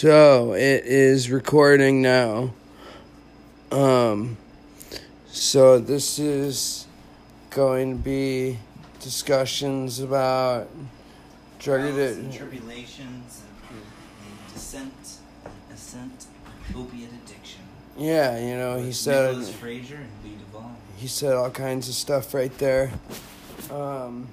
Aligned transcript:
So 0.00 0.54
it 0.54 0.86
is 0.86 1.30
recording 1.30 2.00
now. 2.00 2.54
Um, 3.70 4.38
so 5.26 5.78
this 5.78 6.18
is 6.18 6.86
going 7.50 7.98
to 7.98 8.02
be 8.02 8.58
discussions 9.00 10.00
about 10.00 10.70
drug 11.58 11.80
and 11.80 11.98
addiction. 11.98 12.32
tribulations 12.32 13.42
of 13.42 13.76
the 13.76 14.54
descent 14.54 15.18
and 15.44 15.52
ascent 15.74 16.24
opiate 16.74 17.10
addiction. 17.22 17.60
Yeah, 17.98 18.38
you 18.38 18.56
know, 18.56 18.78
he 18.78 18.86
With 18.86 18.96
said 18.96 19.26
Nicholas 19.32 19.54
Frazier 19.54 19.96
and 19.96 20.08
Lee 20.24 20.38
Duvall. 20.38 20.76
he 20.96 21.08
said 21.08 21.34
all 21.34 21.50
kinds 21.50 21.90
of 21.90 21.94
stuff 21.94 22.32
right 22.32 22.56
there. 22.56 22.90
Um, 23.70 24.28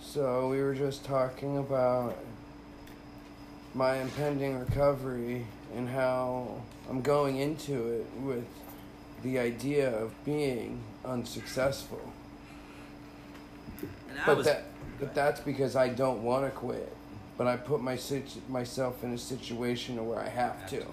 so 0.00 0.48
we 0.48 0.60
were 0.60 0.74
just 0.74 1.04
talking 1.04 1.56
about 1.56 2.18
my 3.76 3.96
impending 3.96 4.58
recovery 4.58 5.46
and 5.76 5.86
how 5.88 6.48
I'm 6.88 7.02
going 7.02 7.36
into 7.36 7.74
it 7.92 8.06
with 8.22 8.44
the 9.22 9.38
idea 9.38 9.90
of 9.94 10.12
being 10.24 10.80
unsuccessful. 11.04 12.00
And 14.10 14.18
I 14.18 14.24
But 14.26 14.36
was 14.38 14.46
that 14.46 14.64
but 14.98 15.14
that's 15.14 15.40
because 15.40 15.76
I 15.76 15.90
don't 15.90 16.22
want 16.22 16.46
to 16.46 16.50
quit. 16.50 16.90
But 17.36 17.46
I 17.46 17.58
put 17.58 17.82
my 17.82 17.96
situ- 17.96 18.40
myself 18.48 19.04
in 19.04 19.12
a 19.12 19.18
situation 19.18 20.02
where 20.08 20.20
I 20.20 20.28
have 20.30 20.66
to. 20.70 20.76
quit. 20.78 20.88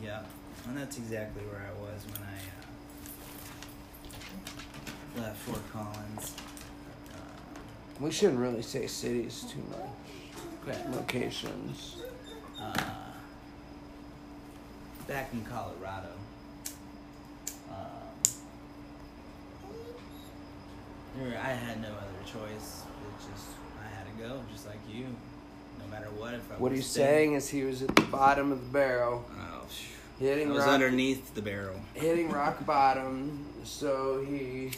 Yeah, 0.00 0.22
and 0.68 0.76
that's 0.78 0.96
exactly 0.96 1.42
where 1.46 1.60
I 1.60 1.72
was 1.82 2.04
when 2.06 2.22
I 2.22 2.38
uh, 5.18 5.26
left 5.26 5.38
Fort 5.40 5.72
Collins. 5.72 6.34
Uh, 7.12 7.16
We 7.98 8.12
shouldn't 8.12 8.38
really 8.38 8.62
say 8.62 8.86
cities 8.86 9.44
too 9.50 9.64
much. 9.70 9.80
Locations. 10.66 11.96
uh, 12.60 12.72
back 15.08 15.30
in 15.32 15.42
Colorado. 15.44 16.08
Um, 17.70 17.76
I 21.42 21.48
had 21.48 21.80
no 21.82 21.88
other 21.88 22.22
choice. 22.24 22.82
It 22.84 23.32
just 23.32 23.48
I 23.82 23.88
had 23.96 24.04
to 24.06 24.22
go, 24.22 24.40
just 24.52 24.66
like 24.66 24.76
you. 24.92 25.06
No 25.80 25.86
matter 25.90 26.08
what, 26.18 26.34
if 26.34 26.42
I 26.52 26.56
What 26.56 26.72
he's 26.72 26.86
staying- 26.86 27.06
saying 27.06 27.34
is 27.34 27.48
he 27.48 27.62
was 27.64 27.82
at 27.82 27.94
the 27.96 28.02
bottom 28.02 28.52
of 28.52 28.60
the 28.60 28.70
barrel, 28.72 29.24
Oh, 29.38 29.62
hitting 30.18 30.50
I 30.50 30.54
was 30.54 30.64
rock, 30.64 30.68
underneath 30.74 31.34
the 31.34 31.42
barrel. 31.42 31.80
hitting 31.94 32.30
rock 32.32 32.64
bottom. 32.66 33.46
So 33.64 34.20
he 34.24 34.72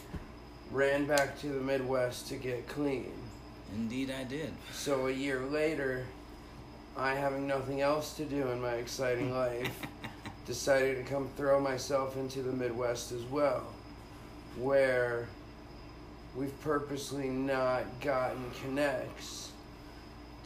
ran 0.70 1.06
back 1.06 1.38
to 1.40 1.48
the 1.48 1.60
Midwest 1.60 2.28
to 2.28 2.36
get 2.36 2.68
clean. 2.68 3.12
Indeed, 3.74 4.10
I 4.10 4.24
did. 4.24 4.52
So 4.72 5.06
a 5.06 5.10
year 5.10 5.40
later, 5.40 6.04
I 6.96 7.14
having 7.14 7.46
nothing 7.46 7.80
else 7.80 8.14
to 8.14 8.24
do 8.24 8.48
in 8.48 8.60
my 8.60 8.74
exciting 8.74 9.32
life, 9.34 9.70
decided 10.46 10.96
to 11.04 11.10
come 11.10 11.28
throw 11.36 11.60
myself 11.60 12.16
into 12.16 12.42
the 12.42 12.52
Midwest 12.52 13.12
as 13.12 13.22
well, 13.24 13.64
where 14.58 15.28
we've 16.36 16.58
purposely 16.62 17.28
not 17.28 17.84
gotten 18.00 18.42
connects 18.62 19.50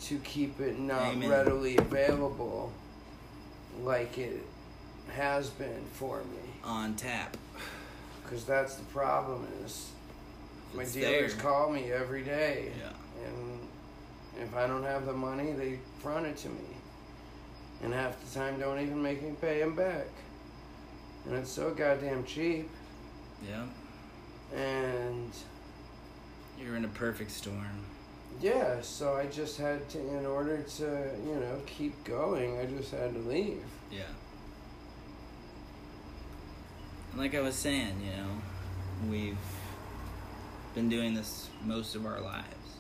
to 0.03 0.19
keep 0.19 0.61
it 0.61 0.79
not 0.79 1.15
Amen. 1.15 1.29
readily 1.31 1.77
available 1.79 2.73
like 3.83 4.19
it 4.19 4.45
has 5.15 5.49
been 5.51 5.85
for 5.95 6.19
me. 6.19 6.51
On 6.65 6.95
tap. 6.95 7.37
Because 8.23 8.45
that's 8.45 8.75
the 8.77 8.85
problem 8.87 9.47
is 9.65 9.91
my 10.75 10.83
It's 10.83 10.93
dealers 10.93 11.35
there. 11.35 11.43
call 11.43 11.71
me 11.73 11.91
every 11.93 12.23
day. 12.23 12.73
Yeah. 12.79 12.91
And 13.25 13.61
if 14.43 14.55
I 14.55 14.67
don't 14.67 14.83
have 14.85 15.07
the 15.07 15.13
money, 15.13 15.53
they 15.53 15.79
front 16.01 16.27
it 16.27 16.37
to 16.39 16.49
me. 16.49 16.77
And 17.83 17.93
half 17.93 18.19
the 18.25 18.39
time 18.39 18.59
don't 18.59 18.81
even 18.81 19.03
make 19.03 19.23
me 19.23 19.35
pay 19.41 19.61
them 19.61 19.75
back. 19.77 20.07
And 21.27 21.35
it's 21.35 21.51
so 21.51 21.73
goddamn 21.75 22.25
cheap. 22.25 22.69
Yeah. 23.47 23.65
And 24.57 25.31
You're 26.61 26.77
in 26.77 26.85
a 26.85 26.89
perfect 26.89 27.31
storm. 27.33 27.85
yeah, 28.41 28.81
so 28.81 29.15
I 29.15 29.27
just 29.27 29.59
had 29.59 29.89
to, 29.91 29.99
in 29.99 30.25
order 30.25 30.63
to, 30.79 31.11
you 31.27 31.35
know, 31.35 31.61
keep 31.67 32.03
going, 32.05 32.59
I 32.59 32.67
just 32.67 32.93
had 32.93 33.13
to 33.15 33.21
leave. 33.21 33.63
Yeah. 33.91 34.03
And 37.13 37.21
like 37.21 37.35
I 37.35 37.41
was 37.41 37.55
saying, 37.57 37.95
you 38.05 38.11
know, 38.23 39.11
we've 39.11 39.37
been 40.75 40.89
doing 40.89 41.15
this 41.15 41.49
most 41.65 41.95
of 41.95 42.07
our 42.07 42.21
lives. 42.21 42.76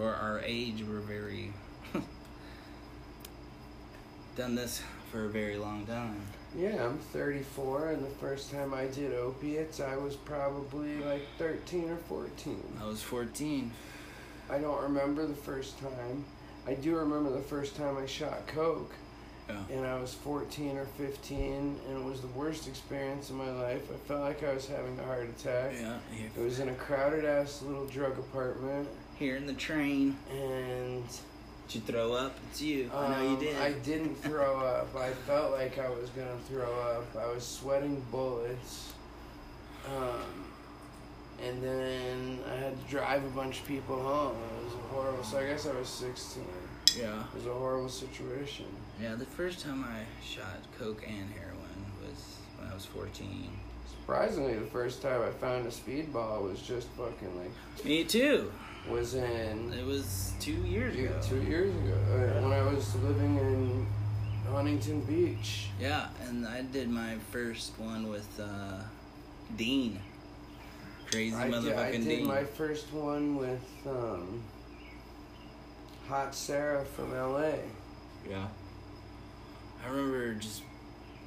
For 0.00 0.14
our 0.14 0.40
age, 0.46 0.82
we're 0.88 1.00
very 1.00 1.52
done 4.34 4.54
this 4.54 4.82
for 5.12 5.26
a 5.26 5.28
very 5.28 5.58
long 5.58 5.84
time. 5.84 6.22
Yeah, 6.56 6.86
I'm 6.86 6.96
34, 6.96 7.90
and 7.90 8.06
the 8.06 8.08
first 8.12 8.50
time 8.50 8.72
I 8.72 8.86
did 8.86 9.12
opiates, 9.12 9.78
I 9.78 9.98
was 9.98 10.16
probably 10.16 10.96
like 11.04 11.26
13 11.36 11.90
or 11.90 11.98
14. 11.98 12.78
I 12.80 12.86
was 12.86 13.02
14. 13.02 13.70
I 14.48 14.56
don't 14.56 14.80
remember 14.80 15.26
the 15.26 15.34
first 15.34 15.78
time. 15.78 16.24
I 16.66 16.72
do 16.72 16.96
remember 16.96 17.28
the 17.28 17.42
first 17.42 17.76
time 17.76 17.98
I 17.98 18.06
shot 18.06 18.46
coke. 18.46 18.94
Yeah. 19.50 19.76
and 19.76 19.84
I 19.86 20.00
was 20.00 20.14
14 20.14 20.78
or 20.78 20.86
15, 20.96 21.78
and 21.88 21.98
it 21.98 22.04
was 22.04 22.22
the 22.22 22.28
worst 22.28 22.68
experience 22.68 23.28
of 23.28 23.36
my 23.36 23.50
life. 23.50 23.82
I 23.92 23.98
felt 24.08 24.22
like 24.22 24.42
I 24.44 24.54
was 24.54 24.66
having 24.66 24.98
a 24.98 25.04
heart 25.04 25.28
attack. 25.28 25.74
Yeah. 25.74 25.98
It 26.34 26.40
was 26.40 26.58
in 26.58 26.70
a 26.70 26.74
crowded 26.74 27.26
ass 27.26 27.60
little 27.60 27.86
drug 27.86 28.18
apartment, 28.18 28.88
here 29.20 29.36
in 29.36 29.46
the 29.46 29.52
train. 29.52 30.16
and 30.32 31.04
Did 31.68 31.74
you 31.74 31.80
throw 31.82 32.14
up? 32.14 32.36
It's 32.50 32.62
you. 32.62 32.90
I 32.92 33.08
know 33.08 33.22
you 33.22 33.28
um, 33.36 33.38
did. 33.38 33.56
I 33.58 33.72
didn't 33.72 34.16
throw 34.16 34.58
up. 34.58 34.96
I 34.96 35.10
felt 35.10 35.52
like 35.52 35.78
I 35.78 35.88
was 35.90 36.08
gonna 36.10 36.38
throw 36.48 36.72
up. 36.80 37.06
I 37.16 37.32
was 37.32 37.46
sweating 37.46 38.02
bullets. 38.10 38.94
Um, 39.86 40.44
and 41.46 41.62
then 41.62 42.38
I 42.50 42.54
had 42.56 42.82
to 42.82 42.90
drive 42.90 43.24
a 43.24 43.28
bunch 43.28 43.60
of 43.60 43.66
people 43.66 44.00
home. 44.02 44.36
It 44.60 44.64
was 44.64 44.74
horrible. 44.90 45.22
So 45.22 45.38
I 45.38 45.46
guess 45.46 45.66
I 45.66 45.72
was 45.78 45.88
16. 45.88 46.42
yeah. 46.98 47.20
It 47.20 47.34
was 47.34 47.46
a 47.46 47.52
horrible 47.52 47.88
situation. 47.88 48.66
Yeah, 49.00 49.14
the 49.14 49.26
first 49.26 49.60
time 49.60 49.84
I 49.84 50.00
shot 50.24 50.58
coke 50.78 51.02
and 51.06 51.30
heroin 51.32 51.84
was 52.02 52.36
when 52.58 52.70
I 52.70 52.74
was 52.74 52.86
14. 52.86 53.50
Surprisingly, 54.00 54.54
the 54.54 54.66
first 54.66 55.02
time 55.02 55.22
I 55.22 55.30
found 55.30 55.66
a 55.66 55.70
speedball 55.70 56.42
was 56.42 56.60
just 56.60 56.88
fucking 56.88 57.38
like 57.38 57.84
Me 57.84 58.02
too. 58.04 58.50
Was 58.88 59.14
in 59.14 59.72
It 59.78 59.84
was 59.84 60.32
two 60.40 60.52
years 60.52 60.94
two, 60.96 61.04
ago. 61.06 61.20
two 61.22 61.42
years 61.42 61.74
ago 61.74 61.94
uh, 62.12 62.42
when 62.42 62.52
I 62.52 62.62
was 62.62 62.94
living 62.96 63.36
in 63.38 63.86
Huntington 64.50 65.00
Beach. 65.02 65.66
Yeah, 65.80 66.08
and 66.26 66.46
I 66.46 66.62
did 66.62 66.88
my 66.88 67.16
first 67.30 67.78
one 67.78 68.08
with 68.08 68.28
uh, 68.40 68.82
Dean. 69.56 70.00
Crazy 71.10 71.34
I 71.34 71.44
did, 71.50 71.54
motherfucking 71.54 71.76
I 71.78 71.90
did 71.92 72.04
Dean. 72.04 72.26
my 72.26 72.44
first 72.44 72.92
one 72.92 73.36
with 73.36 73.60
um, 73.86 74.42
Hot 76.08 76.34
Sarah 76.34 76.84
from 76.84 77.12
LA. 77.12 77.52
Yeah. 78.28 78.46
I 79.84 79.88
remember 79.88 80.34
just 80.34 80.62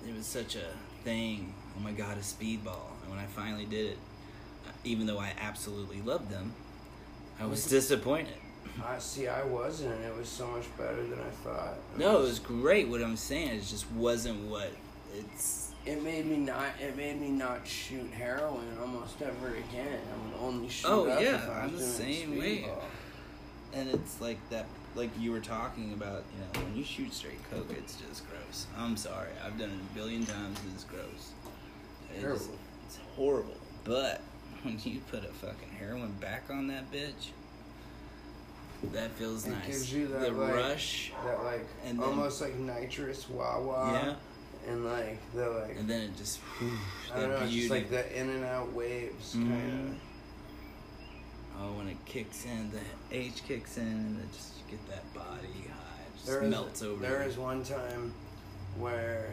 it 0.08 0.16
was 0.16 0.26
such 0.26 0.56
a 0.56 0.66
thing. 1.04 1.54
Oh 1.78 1.82
my 1.82 1.92
god, 1.92 2.18
a 2.18 2.22
speedball! 2.22 2.92
And 3.02 3.10
when 3.10 3.20
I 3.20 3.26
finally 3.26 3.66
did 3.66 3.92
it, 3.92 3.98
uh, 4.68 4.72
even 4.84 5.08
though 5.08 5.18
I 5.20 5.34
absolutely 5.42 6.02
loved 6.02 6.30
them, 6.30 6.54
I 7.40 7.46
was 7.46 7.62
mm-hmm. 7.62 7.70
disappointed. 7.72 8.34
I 8.86 8.98
see. 9.00 9.28
I 9.28 9.44
wasn't. 9.44 10.02
It 10.04 10.16
was 10.18 10.28
so 10.28 10.48
much 10.48 10.66
better 10.78 11.04
than 11.04 11.20
I 11.20 11.30
thought. 11.44 11.76
No, 11.98 12.20
it 12.20 12.22
was 12.22 12.40
great. 12.40 12.88
What 12.88 13.04
I'm 13.04 13.18
saying 13.18 13.50
it 13.50 13.64
just 13.64 13.90
wasn't 13.92 14.50
what 14.50 14.72
it's. 15.16 15.72
It 15.86 16.02
made 16.02 16.26
me 16.26 16.38
not. 16.38 16.68
It 16.82 16.96
made 16.96 17.20
me 17.20 17.30
not 17.30 17.68
shoot 17.68 18.10
heroin 18.12 18.66
almost 18.82 19.22
ever 19.22 19.50
again. 19.50 20.00
I 20.12 20.26
would 20.26 20.48
only 20.48 20.70
shoot 20.70 20.88
Oh, 20.90 21.10
up 21.10 21.22
yeah, 21.22 21.36
if 21.36 21.50
I 21.50 21.60
I'm 21.62 21.76
the 21.76 21.84
same 21.84 22.38
way. 22.40 22.66
And 23.74 23.90
it's 23.90 24.22
like 24.22 24.38
that, 24.50 24.66
like 24.96 25.10
you 25.20 25.32
were 25.32 25.40
talking 25.40 25.94
about, 25.94 26.24
you 26.34 26.40
know, 26.62 26.66
when 26.66 26.78
you 26.78 26.84
shoot 26.84 27.12
straight 27.14 27.40
coke, 27.50 27.70
it's 27.72 27.96
just 27.96 28.24
gross. 28.30 28.68
I'm 28.78 28.96
sorry, 28.96 29.30
I've 29.46 29.58
done 29.58 29.70
it 29.72 29.80
a 29.92 29.96
billion 29.96 30.26
times. 30.26 30.60
And 30.64 30.74
it's 30.74 30.84
gross. 30.84 31.32
It's, 32.16 32.48
it's 32.86 33.00
horrible. 33.16 33.56
But 33.84 34.22
when 34.66 34.80
you 34.84 35.00
put 35.12 35.24
a 35.24 35.28
fucking 35.34 35.70
heroin 35.80 36.12
back 36.20 36.44
on 36.50 36.68
that 36.68 36.92
bitch, 36.92 37.30
that 38.94 39.12
feels 39.12 39.46
It 39.48 39.52
nice. 39.52 39.66
gives 39.68 39.94
you 39.94 40.08
that, 40.08 40.22
the 40.22 40.32
like- 40.32 40.56
rush, 40.56 41.12
That 41.26 41.44
like 41.44 41.66
And 41.86 42.00
then- 42.00 42.06
almost 42.08 42.42
like 42.42 42.56
nitrous 42.56 43.30
wah 43.30 43.60
wah. 43.60 43.94
yeah, 43.94 44.16
And 44.68 44.86
like 44.86 45.20
the 45.34 45.50
like 45.50 45.78
and 45.78 45.88
then 45.90 46.02
it 46.02 46.18
just, 46.18 46.40
whew, 46.60 46.72
I 47.14 47.20
don't 47.22 47.30
know, 47.30 47.40
beauty. 47.40 47.60
just 47.60 47.72
like 47.72 47.90
the 47.90 48.18
in 48.20 48.30
and 48.30 48.44
out 48.46 48.74
waves 48.74 49.36
Mhm. 49.36 49.50
kind 49.50 49.90
of. 49.90 51.62
oh, 51.62 51.72
when 51.78 51.88
it 51.88 51.98
kicks 52.06 52.46
in, 52.46 52.72
the 52.72 52.80
H 53.16 53.44
kicks 53.48 53.78
in, 53.78 53.84
and 53.88 54.20
it 54.20 54.32
just 54.34 54.54
you 54.70 54.78
get 54.78 54.90
that 54.90 55.14
body 55.14 55.48
high, 55.70 56.02
it 56.08 56.14
just 56.16 56.26
There 56.26 56.42
is 56.44 56.50
melts 56.50 56.82
over. 56.82 57.02
there 57.02 57.24
is 57.24 57.38
one 57.38 57.64
time 57.64 58.14
where 58.78 59.30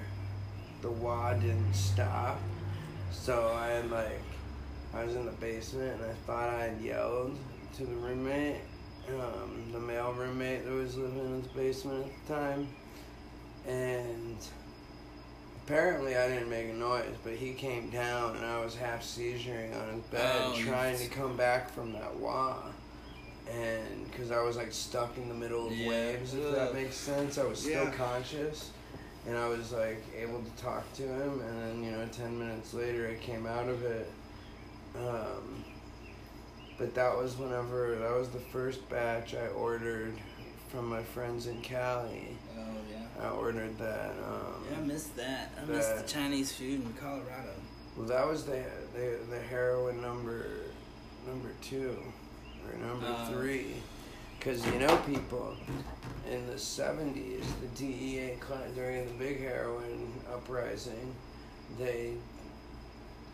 the 0.82 0.90
wah 0.90 1.32
didn't 1.34 1.74
stop, 1.74 2.38
so 3.10 3.52
I 3.52 3.68
had 3.68 3.90
like 3.90 4.20
I 4.92 5.04
was 5.04 5.14
in 5.14 5.24
the 5.24 5.32
basement 5.32 6.00
and 6.00 6.10
I 6.10 6.14
thought 6.26 6.48
I 6.48 6.64
had 6.64 6.80
yelled 6.80 7.36
to 7.76 7.84
the 7.84 7.94
roommate, 7.94 8.56
um, 9.08 9.70
the 9.72 9.78
male 9.78 10.12
roommate 10.12 10.64
that 10.64 10.72
was 10.72 10.96
living 10.96 11.18
in 11.18 11.42
the 11.42 11.48
basement 11.50 12.06
at 12.06 12.26
the 12.26 12.34
time, 12.34 12.68
and 13.66 14.36
apparently 15.64 16.16
I 16.16 16.28
didn't 16.28 16.50
make 16.50 16.68
a 16.70 16.74
noise, 16.74 17.14
but 17.22 17.34
he 17.34 17.52
came 17.52 17.90
down 17.90 18.36
and 18.36 18.44
I 18.44 18.58
was 18.64 18.74
half 18.74 19.02
seizuring 19.02 19.80
on 19.80 19.94
his 19.94 20.02
bed, 20.04 20.44
Oh, 20.46 20.52
trying 20.64 20.98
to 20.98 21.06
come 21.08 21.36
back 21.36 21.70
from 21.72 21.92
that 21.92 22.16
wah. 22.16 22.56
And 23.50 24.10
because 24.10 24.30
I 24.30 24.42
was 24.42 24.56
like 24.56 24.72
stuck 24.72 25.16
in 25.16 25.28
the 25.28 25.34
middle 25.34 25.66
of 25.68 25.72
Yeah. 25.72 25.88
waves, 25.88 26.34
if 26.34 26.50
that 26.52 26.74
makes 26.74 26.96
sense, 26.96 27.38
I 27.38 27.44
was 27.44 27.58
still 27.60 27.84
Yeah. 27.84 27.92
conscious, 27.92 28.70
and 29.26 29.36
I 29.36 29.48
was 29.48 29.72
like 29.72 30.02
able 30.16 30.42
to 30.42 30.62
talk 30.62 30.92
to 30.94 31.02
him. 31.02 31.40
And 31.40 31.62
then 31.62 31.84
you 31.84 31.90
know, 31.92 32.06
ten 32.12 32.38
minutes 32.38 32.74
later, 32.74 33.08
I 33.08 33.14
came 33.24 33.46
out 33.46 33.68
of 33.68 33.84
it. 33.84 34.08
Um, 34.96 35.64
but 36.78 36.94
that 36.94 37.16
was 37.16 37.36
whenever 37.38 37.96
that 37.96 38.12
was 38.16 38.28
the 38.30 38.38
first 38.38 38.88
batch 38.88 39.34
I 39.34 39.48
ordered 39.48 40.14
from 40.68 40.88
my 40.88 41.02
friends 41.02 41.46
in 41.46 41.60
Cali. 41.62 42.36
Oh 42.56 42.62
yeah. 42.90 43.26
I 43.26 43.30
ordered 43.30 43.76
that. 43.78 44.10
Um, 44.10 44.64
Yeah, 44.70 44.78
I 44.78 44.80
missed 44.82 45.16
that. 45.16 45.52
I 45.60 45.64
missed 45.66 45.96
the 45.96 46.02
Chinese 46.12 46.52
food 46.52 46.82
in 46.84 46.92
Colorado. 46.94 47.50
Well, 47.96 48.06
that 48.06 48.26
was 48.26 48.44
the 48.44 48.62
the 48.94 49.18
the 49.30 49.38
heroin 49.40 50.00
number 50.00 50.46
number 51.26 51.50
two 51.62 51.96
or 52.66 52.78
number 52.78 53.06
Oh. 53.08 53.32
three, 53.32 53.74
because 54.38 54.64
you 54.66 54.78
know 54.78 54.96
people 55.06 55.54
in 56.30 56.46
the 56.46 56.58
seventies, 56.58 57.44
the 57.60 57.68
DEA 57.78 58.36
during 58.74 59.06
the 59.06 59.12
big 59.24 59.40
heroin 59.40 60.12
uprising, 60.32 61.14
they 61.78 62.14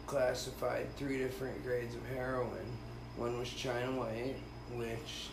classified 0.07 0.87
three 0.97 1.19
different 1.19 1.63
grades 1.65 1.95
of 1.95 2.07
heroin. 2.07 2.67
One 3.17 3.39
was 3.39 3.49
China 3.51 3.93
White, 3.93 4.37
which 4.75 5.29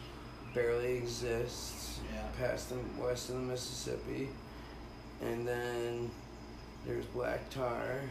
barely 0.54 0.98
exists 0.98 2.00
Yeah. 2.14 2.28
past 2.40 2.70
the 2.70 2.78
west 3.02 3.30
of 3.30 3.36
the 3.36 3.42
Mississippi, 3.42 4.30
and 5.22 5.48
then 5.48 6.12
there's 6.86 7.06
black 7.08 7.50
tar. 7.50 8.02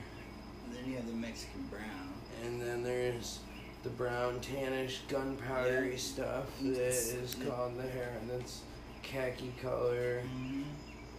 And 0.67 0.75
then 0.76 0.91
you 0.91 0.97
have 0.97 1.06
the 1.06 1.12
Mexican 1.12 1.62
brown. 1.70 2.12
And 2.44 2.61
then 2.61 2.82
there's 2.82 3.41
the 3.82 3.91
brown 3.91 4.41
tannish 4.41 4.99
gunpowdery 5.09 5.93
Yeah. 5.93 5.99
stuff 5.99 6.44
that 6.61 6.79
is 6.79 7.35
called 7.35 7.76
the 7.76 7.82
hair. 7.88 8.17
That's 8.29 8.61
khaki 9.03 9.53
color. 9.61 10.23
Mm-hmm. 10.25 10.62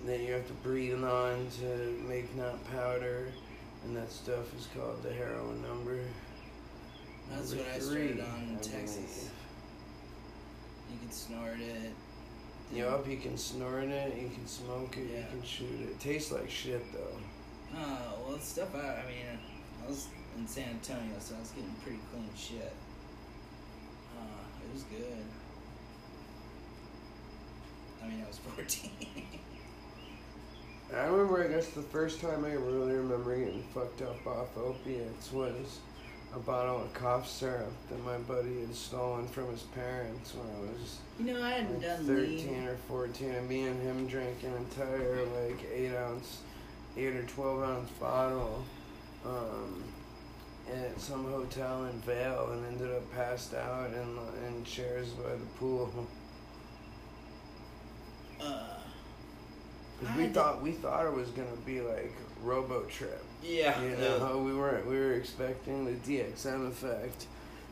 That 0.07 0.19
you 0.19 0.33
have 0.33 0.47
to 0.47 0.53
breathe 0.55 1.01
on 1.03 1.47
to 1.61 1.65
make 2.07 2.35
not 2.35 2.61
powder, 2.71 3.31
and 3.83 3.95
that 3.97 4.11
stuff 4.11 4.53
is 4.57 4.67
called 4.75 5.01
the 5.03 5.11
heroin 5.13 5.61
number. 5.61 5.99
That's 7.31 7.51
number 7.51 7.63
what 7.63 7.73
I 7.75 7.79
three, 7.79 8.13
started 8.13 8.19
on 8.21 8.43
in 8.49 8.55
I 8.55 8.61
Texas. 8.61 8.95
believe. 8.95 9.31
You 10.91 10.97
can 10.99 11.11
snort 11.11 11.59
it. 11.59 11.91
Yup, 12.73 13.07
you 13.07 13.17
can 13.17 13.37
snort 13.37 13.83
it, 13.83 14.15
you 14.19 14.29
can 14.29 14.47
smoke 14.47 14.97
it, 14.97 15.07
Yeah. 15.11 15.19
you 15.19 15.25
can 15.31 15.43
shoot 15.43 15.79
it. 15.81 15.89
It 15.91 15.99
tastes 15.99 16.31
like 16.31 16.49
shit 16.49 16.81
though. 16.93 17.17
Oh 17.75 17.97
well, 18.25 18.35
it's 18.35 18.47
stuff. 18.47 18.73
I, 18.75 18.79
I 18.79 19.05
mean, 19.07 19.39
I 19.83 19.87
was 19.89 20.07
in 20.37 20.47
San 20.47 20.69
Antonio, 20.69 21.15
so 21.19 21.35
I 21.35 21.39
was 21.39 21.49
getting 21.49 21.73
pretty 21.83 21.99
clean 22.11 22.29
shit. 22.35 22.71
Uh, 24.17 24.65
it 24.67 24.73
was 24.73 24.83
good. 24.83 25.23
I 28.03 28.07
mean, 28.07 28.23
I 28.23 28.27
was 28.27 28.37
fourteen. 28.55 28.91
I 30.95 31.05
remember, 31.05 31.43
I 31.43 31.47
guess, 31.47 31.69
the 31.69 31.81
first 31.81 32.21
time 32.21 32.45
I 32.45 32.51
really 32.53 32.93
remember 32.93 33.35
getting 33.35 33.63
fucked 33.73 34.01
up 34.01 34.25
off 34.27 34.55
opiates 34.57 35.31
was 35.31 35.79
a 36.35 36.39
bottle 36.39 36.81
of 36.81 36.93
cough 36.93 37.27
syrup 37.29 37.71
that 37.89 38.03
my 38.05 38.17
buddy 38.17 38.61
had 38.61 38.75
stolen 38.75 39.27
from 39.27 39.49
his 39.51 39.61
parents 39.63 40.33
when 40.33 40.47
I 40.47 40.59
was 40.71 40.97
you 41.19 41.33
know, 41.33 41.43
I 41.43 41.51
hadn't 41.51 41.73
like 41.73 41.81
done 41.81 42.05
13 42.05 42.47
lean. 42.47 42.67
or 42.67 42.75
14, 42.87 43.29
and 43.31 43.49
me 43.49 43.63
and 43.67 43.81
him 43.81 44.07
drank 44.07 44.41
an 44.43 44.53
entire, 44.53 45.17
like, 45.45 45.59
8 45.73 45.95
ounce, 45.95 46.39
8 46.97 47.15
or 47.15 47.23
12 47.23 47.63
ounce 47.63 47.89
bottle 47.99 48.63
um, 49.25 49.83
at 50.71 50.99
some 50.99 51.25
hotel 51.25 51.85
in 51.85 51.99
Vail 52.01 52.49
and 52.51 52.65
ended 52.65 52.95
up 52.95 53.11
passed 53.13 53.53
out 53.53 53.91
in, 53.93 54.17
in 54.47 54.63
chairs 54.63 55.09
by 55.09 55.29
the 55.31 55.45
pool. 55.59 55.91
Uh, 58.41 58.61
Because 59.99 60.13
I 60.13 60.17
we 60.17 60.22
did- 60.22 60.22
thought, 60.33 60.61
we 60.61 60.71
thought 60.71 61.05
it 61.05 61.13
was 61.13 61.29
going 61.29 61.49
to 61.49 61.57
be 61.65 61.81
like 61.81 62.13
Robo 62.41 62.81
Trip. 62.83 63.23
yeah. 63.43 63.81
You 63.81 63.95
know, 63.97 64.41
we 64.45 64.53
weren't. 64.53 64.85
We 64.87 64.97
were 64.97 65.13
expecting 65.13 65.85
the 65.85 65.91
DXM 65.91 66.67
effect 66.67 67.27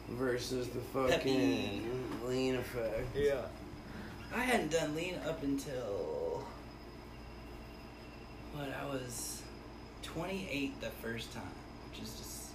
versus 0.09 0.67
the 0.69 0.79
fucking 0.79 1.09
Peppy. 1.09 1.81
lean 2.25 2.55
effect. 2.55 3.07
Yeah. 3.15 3.41
I 4.33 4.43
hadn't 4.43 4.71
done 4.71 4.95
lean 4.95 5.15
up 5.27 5.43
until 5.43 6.45
what 8.53 8.69
I 8.69 8.85
was 8.85 9.41
28 10.03 10.79
the 10.81 10.89
first 11.01 11.33
time, 11.33 11.43
which 11.89 12.01
is 12.03 12.15
just 12.15 12.47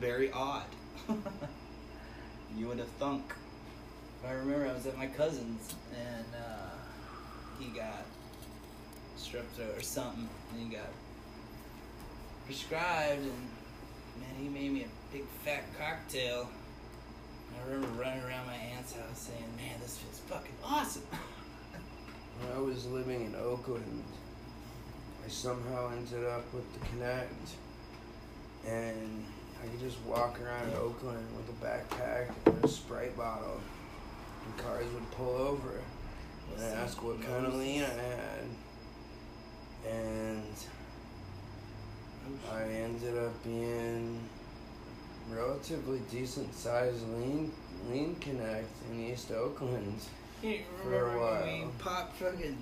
very 0.00 0.30
odd. 0.32 0.64
you 2.56 2.68
would 2.68 2.78
have 2.78 2.88
thunk. 3.00 3.34
I 4.26 4.32
remember 4.32 4.68
I 4.68 4.72
was 4.74 4.86
at 4.86 4.96
my 4.96 5.06
cousin's 5.06 5.74
and 5.96 6.26
uh, 6.34 6.70
he 7.58 7.66
got 7.76 8.04
strep 9.18 9.46
throat 9.56 9.76
or 9.76 9.82
something, 9.82 10.28
and 10.52 10.60
he 10.60 10.76
got 10.76 10.90
prescribed, 12.46 13.22
and 13.22 13.48
man, 14.18 14.34
he 14.38 14.48
made 14.48 14.72
me 14.72 14.84
a 14.84 15.12
big 15.12 15.24
fat 15.44 15.64
cocktail. 15.78 16.48
I 17.54 17.70
remember 17.70 18.02
running 18.02 18.22
around 18.22 18.46
my 18.46 18.54
aunt's 18.54 18.92
house 18.92 19.28
saying, 19.30 19.56
"Man, 19.56 19.80
this 19.80 19.98
feels 19.98 20.20
fucking 20.20 20.56
awesome." 20.64 21.02
When 22.40 22.56
I 22.56 22.60
was 22.60 22.86
living 22.86 23.24
in 23.26 23.34
Oakland, 23.34 24.04
I 25.24 25.28
somehow 25.28 25.90
ended 25.90 26.24
up 26.24 26.44
with 26.54 26.72
the 26.72 26.86
Connect, 26.86 27.50
and 28.66 29.26
I 29.62 29.66
could 29.66 29.80
just 29.80 30.00
walk 30.02 30.40
around 30.40 30.72
Oakland 30.74 31.26
with 31.36 31.48
a 31.48 31.64
backpack 31.64 32.32
and 32.46 32.64
a 32.64 32.68
Sprite 32.68 33.16
bottle, 33.16 33.60
and 34.44 34.56
cars 34.56 34.86
would 34.94 35.10
pull 35.10 35.34
over 35.34 35.82
and 36.54 36.62
ask 36.62 37.02
what 37.02 37.20
kind 37.20 37.44
of 37.44 37.54
lean 37.54 37.82
I 37.82 37.88
had, 37.88 38.44
and 39.92 40.54
I 42.68 42.72
ended 42.72 43.16
up 43.18 43.42
being 43.44 44.18
relatively 45.30 46.00
decent 46.10 46.54
sized 46.54 47.02
lean 47.18 47.52
lean 47.90 48.14
connect 48.16 48.66
in 48.90 49.00
East 49.10 49.30
Oakland. 49.32 50.00
You 50.42 50.60
For 50.82 50.94
a 50.94 51.04
remember 51.04 51.18
when 51.42 51.52
we 51.54 51.60
while. 51.64 51.72
popped 51.78 52.16
fucking 52.16 52.56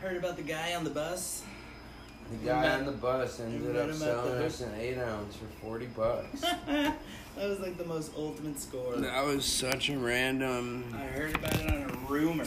heard 0.00 0.16
about 0.16 0.36
the 0.36 0.42
guy 0.42 0.74
on 0.74 0.84
the 0.84 0.90
bus? 0.90 1.42
The 2.30 2.46
guy 2.46 2.62
met- 2.62 2.80
on 2.80 2.86
the 2.86 2.92
bus 2.92 3.40
ended 3.40 3.62
we 3.62 3.68
met 3.72 3.82
up 3.82 3.88
at 3.90 3.94
selling 3.96 4.38
the- 4.38 4.46
us 4.46 4.60
an 4.62 4.74
eight 4.78 4.98
ounce 4.98 5.36
for 5.36 5.46
forty 5.60 5.86
bucks. 5.86 6.40
that 6.66 6.96
was 7.36 7.60
like 7.60 7.76
the 7.76 7.84
most 7.84 8.12
ultimate 8.16 8.58
score. 8.58 8.96
that 8.96 9.24
was 9.26 9.44
such 9.44 9.90
a 9.90 9.98
random. 9.98 10.84
I 10.94 11.02
heard 11.04 11.34
about 11.34 11.54
it 11.56 11.70
on 11.70 11.90
a 11.90 12.10
rumor. 12.10 12.46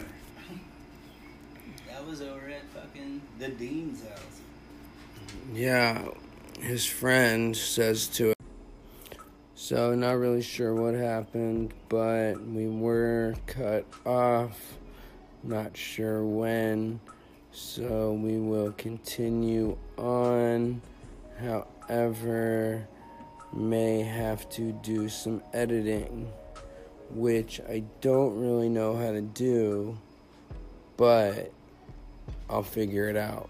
that 1.88 2.04
was 2.06 2.20
over 2.20 2.48
at 2.48 2.62
fucking 2.74 3.22
the 3.38 3.48
dean's 3.48 4.02
house. 4.02 4.40
Yeah, 5.52 6.08
his 6.60 6.86
friend 6.86 7.56
says 7.56 8.08
to 8.08 8.30
it. 8.30 8.38
So, 9.54 9.94
not 9.94 10.12
really 10.12 10.42
sure 10.42 10.74
what 10.74 10.94
happened, 10.94 11.74
but 11.88 12.34
we 12.40 12.68
were 12.68 13.34
cut 13.46 13.84
off. 14.06 14.78
Not 15.42 15.76
sure 15.76 16.24
when. 16.24 17.00
So, 17.52 18.12
we 18.12 18.38
will 18.38 18.72
continue 18.72 19.76
on. 19.96 20.80
However, 21.40 22.86
may 23.52 24.02
have 24.02 24.48
to 24.50 24.72
do 24.72 25.08
some 25.08 25.42
editing, 25.52 26.30
which 27.10 27.60
I 27.68 27.82
don't 28.00 28.38
really 28.40 28.68
know 28.68 28.96
how 28.96 29.12
to 29.12 29.22
do, 29.22 29.98
but 30.96 31.52
I'll 32.48 32.62
figure 32.62 33.08
it 33.08 33.16
out. 33.16 33.48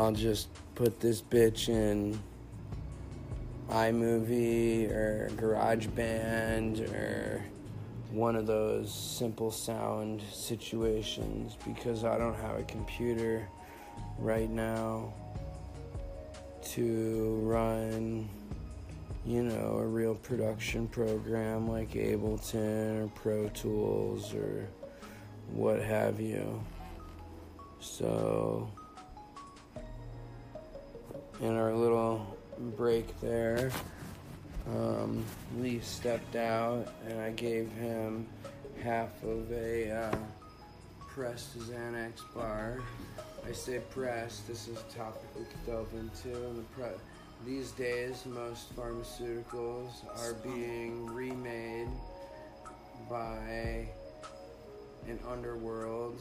I'll 0.00 0.12
just 0.12 0.48
put 0.76 0.98
this 0.98 1.20
bitch 1.20 1.68
in 1.68 2.18
iMovie 3.68 4.90
or 4.90 5.28
GarageBand 5.34 6.90
or 6.90 7.44
one 8.10 8.34
of 8.34 8.46
those 8.46 8.94
simple 8.94 9.50
sound 9.50 10.22
situations 10.32 11.58
because 11.66 12.02
I 12.04 12.16
don't 12.16 12.34
have 12.34 12.58
a 12.58 12.62
computer 12.62 13.46
right 14.18 14.48
now 14.48 15.12
to 16.70 17.38
run, 17.42 18.26
you 19.26 19.42
know, 19.42 19.80
a 19.82 19.86
real 19.86 20.14
production 20.14 20.88
program 20.88 21.68
like 21.68 21.90
Ableton 21.90 23.04
or 23.04 23.08
Pro 23.08 23.50
Tools 23.50 24.32
or 24.32 24.66
what 25.52 25.82
have 25.82 26.18
you. 26.18 26.64
So, 27.80 28.70
in 31.40 31.56
our 31.56 31.72
little 31.72 32.36
break 32.76 33.18
there, 33.20 33.72
um, 34.68 35.24
Lee 35.58 35.80
stepped 35.80 36.36
out, 36.36 36.86
and 37.08 37.20
I 37.20 37.30
gave 37.30 37.70
him 37.72 38.26
half 38.82 39.22
of 39.24 39.50
a 39.52 39.90
uh, 39.90 40.16
pressed 41.08 41.58
Xanax 41.58 42.20
bar. 42.34 42.80
I 43.46 43.52
say 43.52 43.80
pressed. 43.90 44.46
This 44.46 44.68
is 44.68 44.78
a 44.78 44.96
topic 44.96 45.28
we 45.36 45.44
could 45.44 45.66
delve 45.66 45.92
into. 45.94 46.36
And 46.46 46.58
the 46.58 46.62
pre- 46.74 46.84
these 47.46 47.70
days, 47.72 48.24
most 48.26 48.76
pharmaceuticals 48.76 50.04
are 50.18 50.34
being 50.34 51.06
remade 51.06 51.88
by 53.08 53.88
an 55.08 55.18
underworld, 55.28 56.18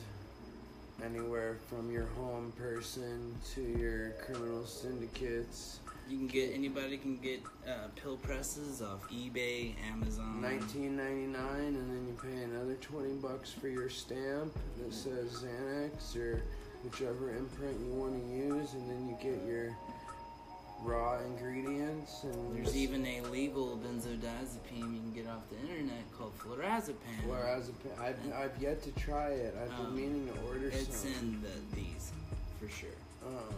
anywhere 1.06 1.58
from 1.70 1.91
your 1.91 2.06
home 2.18 2.51
person 2.58 3.36
to 3.53 3.62
your 3.62 4.12
criminal 4.25 4.65
syndicates. 4.65 5.79
You 6.10 6.18
can 6.18 6.27
get 6.27 6.53
anybody 6.53 6.98
can 6.98 7.18
get 7.18 7.41
uh, 7.68 7.88
pill 7.96 8.18
presses 8.18 8.82
off 8.82 9.08
eBay, 9.10 9.75
Amazon. 9.91 10.41
Nineteen 10.41 10.98
ninety 10.98 11.27
nine, 11.27 11.75
and 11.75 11.89
then 11.89 12.08
you 12.08 12.18
pay 12.22 12.44
another 12.44 12.75
twenty 12.82 13.13
bucks 13.13 13.51
for 13.51 13.68
your 13.68 13.89
stamp 13.89 14.51
that 14.82 14.94
says 14.94 15.44
Xanax 15.44 16.15
or 16.18 16.41
whichever 16.84 17.29
imprint 17.36 17.77
you 17.86 17.94
want 17.94 18.13
to 18.13 18.36
use, 18.36 18.74
and 18.74 18.89
then 18.89 19.08
you 19.08 19.18
get 19.22 19.46
your 19.48 19.75
raw 20.83 21.17
ingredients. 21.19 22.24
And 22.24 22.55
There's 22.55 22.75
even 22.75 23.05
a 23.05 23.21
legal 23.21 23.77
benzodiazepine 23.86 24.77
you 24.93 25.00
can 25.00 25.13
get 25.13 25.27
off 25.27 25.41
the 25.50 25.59
internet 25.69 26.03
called 26.17 26.38
flurazepam. 26.39 26.95
Flurazepam. 27.27 28.00
I've, 28.00 28.17
I've 28.33 28.62
yet 28.62 28.81
to 28.83 28.91
try 28.91 29.29
it. 29.29 29.55
I've 29.62 29.69
been 29.77 29.86
Um, 29.88 29.95
meaning 29.95 30.27
to 30.33 30.41
order 30.48 30.67
It's 30.67 30.98
some. 30.98 31.09
It's 31.09 31.21
in 31.21 31.41
the 31.41 31.75
these 31.75 32.12
for 32.59 32.69
sure. 32.69 32.89
Um, 33.25 33.55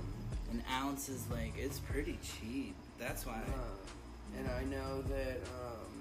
An 0.51 0.63
ounce 0.71 1.09
is 1.09 1.23
like 1.31 1.53
it's 1.57 1.79
pretty 1.79 2.17
cheap. 2.23 2.75
That's 2.99 3.25
why. 3.25 3.35
uh, 3.37 4.37
and 4.37 4.47
I 4.49 4.63
know 4.65 5.01
that, 5.03 5.37
um, 5.61 5.91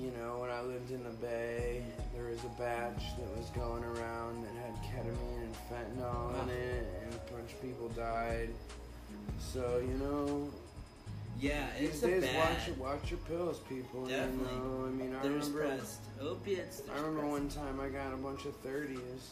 you 0.00 0.10
know, 0.12 0.38
when 0.40 0.50
I 0.50 0.62
lived 0.62 0.90
in 0.90 1.02
the 1.04 1.10
Bay, 1.10 1.82
there 2.14 2.24
was 2.24 2.42
a 2.44 2.60
batch 2.60 3.02
that 3.18 3.36
was 3.36 3.48
going 3.50 3.84
around 3.84 4.44
that 4.44 4.54
had 4.64 4.74
ketamine 4.82 5.42
and 5.44 5.54
fentanyl 5.70 6.42
in 6.42 6.48
it, 6.48 6.86
and 7.04 7.14
a 7.14 7.32
bunch 7.32 7.52
of 7.52 7.60
people 7.62 7.88
died. 7.90 8.48
So, 9.38 9.78
you 9.84 9.94
know, 9.98 10.48
yeah, 11.38 11.68
it's 11.78 12.00
these 12.00 12.02
a 12.02 12.06
days, 12.20 12.22
bad. 12.24 12.36
watch, 12.36 12.66
your, 12.66 12.76
watch 12.76 13.10
your 13.10 13.20
pills, 13.20 13.58
people. 13.68 14.06
Definitely. 14.06 14.52
You 14.54 14.60
know, 14.60 14.86
I 14.86 14.90
mean, 14.90 15.14
I 15.18 15.22
There's 15.22 15.48
remember. 15.50 15.82
opiates. 16.20 16.82
I 16.92 16.96
remember 16.96 17.20
pressed- 17.20 17.32
one 17.32 17.48
time 17.48 17.80
I 17.80 17.88
got 17.88 18.12
a 18.12 18.16
bunch 18.16 18.44
of 18.44 18.54
30s, 18.62 19.30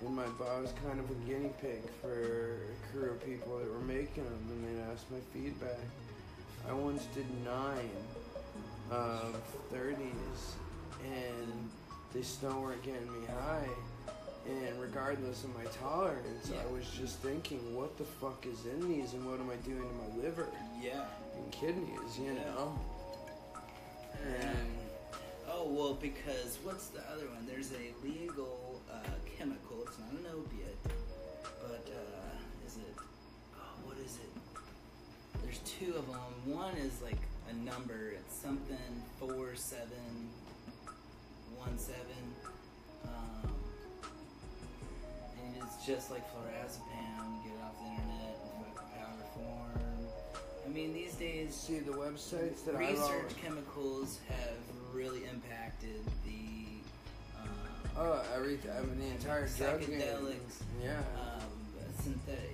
and 0.00 0.16
my 0.16 0.24
I 0.24 0.60
was 0.60 0.72
kind 0.84 0.98
of 0.98 1.10
a 1.10 1.14
guinea 1.28 1.50
pig 1.60 1.82
for 2.00 2.56
a 2.72 2.92
crew 2.92 3.10
of 3.10 3.24
people 3.24 3.58
that 3.58 3.70
were 3.70 3.80
making 3.80 4.24
them, 4.24 4.48
and 4.50 4.64
they'd 4.78 4.82
ask 4.92 5.04
my 5.10 5.18
feedback. 5.32 5.78
I 6.68 6.72
once 6.72 7.04
did 7.14 7.26
nine 7.44 7.90
of 8.90 9.34
30s, 9.72 10.54
and 11.04 11.70
they 12.12 12.22
still 12.22 12.60
weren't 12.60 12.82
getting 12.82 13.12
me 13.20 13.26
high. 13.26 13.68
And 14.48 14.80
regardless 14.80 15.44
of 15.44 15.54
my 15.56 15.64
tolerance, 15.80 16.50
I 16.50 16.72
was 16.72 16.84
just 16.90 17.18
thinking, 17.18 17.58
what 17.76 17.96
the 17.96 18.04
fuck 18.04 18.44
is 18.46 18.66
in 18.66 18.88
these, 18.88 19.12
and 19.14 19.24
what 19.24 19.38
am 19.38 19.48
I 19.50 19.56
doing 19.66 19.82
to 19.82 19.94
my 19.94 20.22
liver 20.22 20.48
Yeah. 20.82 21.04
and 21.36 21.52
kidneys, 21.52 22.18
you 22.18 22.32
Yeah. 22.32 22.44
know? 22.54 22.78
And 24.26 24.68
Oh 25.48 25.66
well, 25.68 25.94
because 25.94 26.58
what's 26.64 26.86
the 26.88 27.00
other 27.12 27.26
one? 27.26 27.46
There's 27.46 27.72
a 27.72 27.92
legal 28.02 28.80
uh, 28.90 28.96
chemical. 29.36 29.82
It's 29.86 29.98
not 29.98 30.10
an 30.12 30.26
opiate, 30.34 30.78
but 31.60 31.86
uh, 31.92 32.66
is 32.66 32.76
it? 32.78 32.94
Oh, 33.54 33.60
what 33.84 33.98
is 33.98 34.16
it? 34.16 35.42
There's 35.42 35.58
two 35.60 35.94
of 35.94 36.06
them. 36.06 36.56
One 36.56 36.74
is 36.76 37.02
like 37.02 37.18
a 37.50 37.54
number. 37.54 38.10
It's 38.12 38.34
something 38.34 39.02
four 39.20 39.54
seven 39.54 40.30
one 41.58 41.78
seven. 41.78 42.22
Um, 43.04 43.51
and 45.54 45.62
it's 45.64 45.84
just 45.86 46.10
like 46.10 46.22
flurazepam. 46.32 47.42
You 47.44 47.50
get 47.50 47.58
it 47.58 47.64
off 47.64 47.76
the 47.78 47.90
internet 47.90 48.36
in 48.42 48.64
fucking 48.64 48.88
powder 48.96 49.26
form. 49.34 50.06
I 50.64 50.68
mean, 50.68 50.92
these 50.94 51.14
days 51.14 51.54
see 51.54 51.78
the 51.80 51.92
websites 51.92 52.64
that 52.64 52.76
I 52.76 52.90
research 52.90 53.32
chemicals 53.42 54.18
have 54.28 54.56
really 54.94 55.24
impacted 55.24 56.00
the 56.24 57.40
um, 57.40 57.48
Oh, 57.98 58.22
everything. 58.34 58.70
I 58.76 58.80
mean, 58.82 58.98
the 58.98 59.06
entire 59.14 59.48
drug 59.48 59.80
game. 59.86 60.00
Yeah. 60.82 60.98
um, 61.20 61.42
synthetic, 62.02 62.50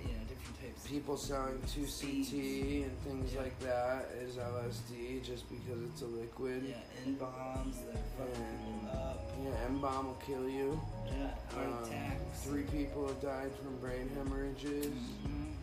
People 0.89 1.17
selling 1.17 1.61
2CT 1.67 2.83
and 2.83 2.97
things 3.03 3.33
Yeah. 3.33 3.41
like 3.41 3.59
that 3.59 4.09
is 4.23 4.37
LSD 4.37 5.19
just 5.23 5.47
because 5.47 5.83
it's 5.83 6.01
a 6.01 6.07
liquid. 6.07 6.63
yeah, 6.67 6.77
N 7.05 7.13
bombs 7.13 7.75
that 7.85 8.01
fucking 8.17 8.57
people 8.57 8.89
up. 8.97 9.21
Yeah, 9.43 9.65
M 9.67 9.79
bomb 9.79 10.07
will 10.07 10.13
kill 10.25 10.49
you. 10.49 10.81
Yeah, 11.05 11.35
heart 11.53 11.67
Um, 11.67 11.83
attacks. 11.83 12.41
Three 12.43 12.63
people 12.63 13.07
have 13.07 13.21
died 13.21 13.51
from 13.61 13.77
brain 13.77 14.09
hemorrhages. 14.15 14.87
Mhm. 14.87 15.53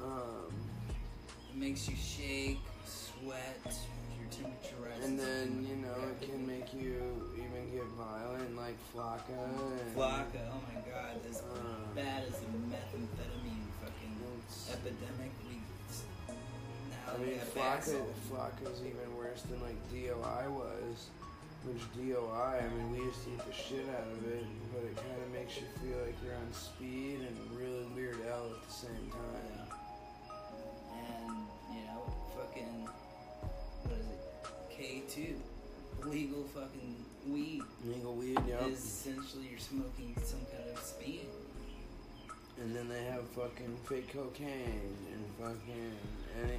Um, 0.00 0.52
It 1.50 1.56
makes 1.56 1.88
you 1.88 1.96
shake, 1.96 2.58
sweat, 2.84 3.64
your 3.64 4.28
temperature 4.30 4.76
rises. 4.84 5.04
and 5.06 5.18
then, 5.18 5.66
you 5.66 5.76
know, 5.76 5.96
it 6.12 6.20
can 6.30 6.46
make 6.46 6.74
you 6.74 7.32
even 7.38 7.72
get 7.72 7.84
violent, 7.96 8.54
like 8.54 8.76
Flakka. 8.92 9.32
And, 9.32 9.96
Flakka, 9.96 10.44
oh 10.52 10.60
my 10.68 10.80
god, 10.90 11.16
as 11.30 11.40
Uh, 11.40 11.94
bad 11.94 12.24
as 12.24 12.38
the 12.40 12.46
methamphetamine 12.68 13.55
epidemic 14.72 15.32
we 15.48 15.60
now 16.90 17.14
I 17.14 17.18
mean, 17.18 17.38
Flakka, 17.54 18.02
Flakka's 18.28 18.80
even 18.80 19.16
worse 19.16 19.42
than 19.42 19.60
like 19.62 19.78
DOI 19.90 20.50
was. 20.50 21.06
Which 21.64 21.82
DOI, 21.98 22.62
I 22.62 22.68
mean, 22.76 22.92
we 22.92 22.98
used 23.06 23.24
to 23.24 23.30
eat 23.30 23.42
the 23.44 23.52
shit 23.52 23.86
out 23.90 24.06
of 24.06 24.22
it, 24.30 24.44
but 24.72 24.84
it 24.84 24.94
kind 24.94 25.20
of 25.20 25.32
makes 25.32 25.56
you 25.56 25.66
feel 25.82 25.98
like 25.98 26.14
you're 26.24 26.36
on 26.36 26.52
speed 26.52 27.26
and 27.26 27.36
really 27.58 27.86
weird 27.96 28.18
L 28.30 28.50
at 28.54 28.62
the 28.68 28.72
same 28.72 29.10
time. 29.10 29.66
And, 30.94 31.36
you 31.74 31.82
know, 31.86 32.06
fucking, 32.36 32.88
what 33.82 33.98
is 33.98 34.06
it? 34.06 35.10
K2. 35.10 36.08
Legal 36.08 36.44
fucking 36.54 36.94
weed 37.28 37.62
Legal 37.84 38.14
weed, 38.14 38.38
yep. 38.46 38.68
is 38.68 38.78
essentially 38.78 39.46
you're 39.50 39.58
smoking 39.58 40.14
some 40.22 40.46
kind 40.54 40.70
of 40.72 40.80
speed. 40.80 41.26
And 42.60 42.74
then 42.74 42.88
they 42.88 43.04
have 43.04 43.22
fucking 43.28 43.76
fake 43.84 44.12
cocaine 44.12 44.96
and 45.12 45.24
fucking 45.38 45.92
any. 46.42 46.58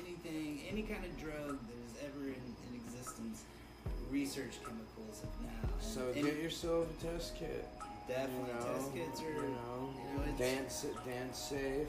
Anything, 0.00 0.60
any 0.70 0.82
kind 0.82 1.04
of 1.04 1.18
drug 1.20 1.58
that 1.58 1.78
is 1.86 1.94
ever 2.02 2.26
in, 2.26 2.34
in 2.34 2.80
existence, 2.84 3.44
research 4.10 4.58
chemicals 4.64 5.20
have 5.20 5.46
now. 5.46 5.68
So 5.80 6.00
and 6.16 6.24
get 6.24 6.42
yourself 6.42 6.86
a 6.90 7.06
test 7.06 7.36
kit. 7.36 7.68
definitely 8.08 8.48
you 8.48 8.54
know, 8.54 8.74
test 8.74 8.94
kits 8.94 9.20
are, 9.20 9.24
you 9.24 9.42
know, 9.42 9.94
you 10.12 10.32
know, 10.32 10.38
Dance 10.38 10.86
Dance 11.06 11.38
Safe 11.38 11.88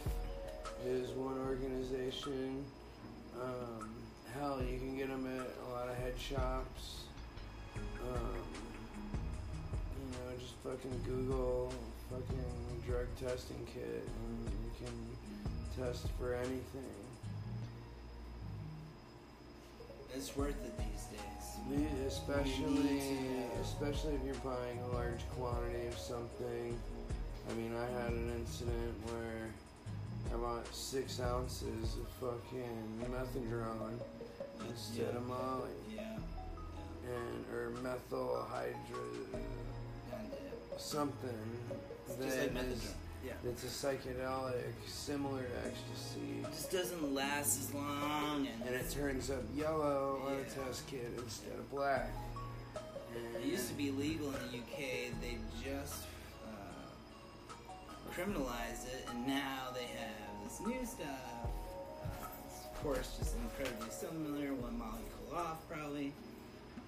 is 0.86 1.10
one 1.12 1.38
organization. 1.40 2.64
Um, 3.42 3.90
hell, 4.38 4.62
you 4.62 4.78
can 4.78 4.98
get 4.98 5.08
them 5.08 5.26
at 5.26 5.48
a 5.68 5.74
lot 5.74 5.90
of 5.90 5.96
head 5.96 6.14
shops. 6.20 7.06
Um, 7.76 8.38
you 9.98 10.12
know, 10.12 10.38
just 10.40 10.54
fucking 10.64 11.02
Google 11.06 11.74
fucking 12.10 12.82
drug 12.88 13.08
testing 13.20 13.66
kit, 13.74 14.08
and 14.08 14.50
you 14.66 14.86
can 14.86 15.84
test 15.86 16.08
for 16.20 16.34
anything. 16.36 16.94
it's 20.16 20.36
worth 20.38 20.56
it 20.64 20.78
these 20.78 21.06
days. 21.12 22.08
Especially, 22.08 23.02
especially 23.62 24.14
if 24.16 24.22
you're 24.24 24.34
buying 24.36 24.80
a 24.90 24.96
large 24.96 25.20
quantity 25.38 25.88
of 25.88 25.98
something. 25.98 26.78
I 27.50 27.54
mean, 27.56 27.74
I 27.76 28.02
had 28.02 28.12
an 28.14 28.32
incident 28.40 28.94
where 29.12 29.50
I 30.34 30.38
bought 30.38 30.74
six 30.74 31.20
ounces 31.20 31.98
of 31.98 32.08
fucking 32.22 33.06
methylone 33.12 34.00
instead 34.70 35.12
Yeah. 35.12 35.18
of 35.18 35.28
Molly, 35.28 35.70
Yeah. 35.94 36.18
and 37.10 37.46
or 37.54 37.70
methyl 37.82 38.42
hydro 38.50 39.04
And, 39.34 40.32
uh, 40.34 40.78
something 40.78 41.60
it's 42.08 42.16
that 42.18 42.26
just 42.26 42.54
like 42.56 42.66
is- 42.68 42.94
Yeah. 43.26 43.34
It's 43.50 43.64
a 43.64 43.68
psychedelic 43.88 44.64
similar 44.88 45.42
to 45.42 45.58
ecstasy, 45.68 46.42
It 46.44 46.50
just 46.52 46.72
doesn't 46.72 47.14
last 47.14 47.60
as 47.60 47.74
long 47.74 48.48
and, 48.48 48.64
and 48.68 48.76
it 48.76 48.90
turns 48.92 49.32
up 49.32 49.42
yellow 49.56 50.22
on 50.28 50.34
a 50.34 50.44
test 50.44 50.86
kit 50.88 51.12
instead 51.18 51.54
of 51.54 51.70
black. 51.72 52.12
It 53.40 53.46
used 53.46 53.68
to 53.70 53.74
be 53.76 53.92
legal 53.92 54.28
in 54.28 54.34
the 54.34 54.58
UK. 54.58 55.12
They 55.22 55.38
just 55.64 56.04
uh, 56.46 58.12
criminalized 58.14 58.88
it, 58.88 59.08
and 59.10 59.26
now 59.26 59.70
they 59.74 59.86
have 59.86 60.44
this 60.44 60.60
new 60.60 60.86
stuff. 60.86 61.08
Uh, 62.04 62.08
it's, 62.46 62.66
of 62.66 62.84
course, 62.84 63.16
just 63.18 63.36
incredibly 63.38 63.90
similar. 63.90 64.54
One 64.56 64.78
molecule 64.78 65.34
off, 65.34 65.68
probably. 65.70 66.12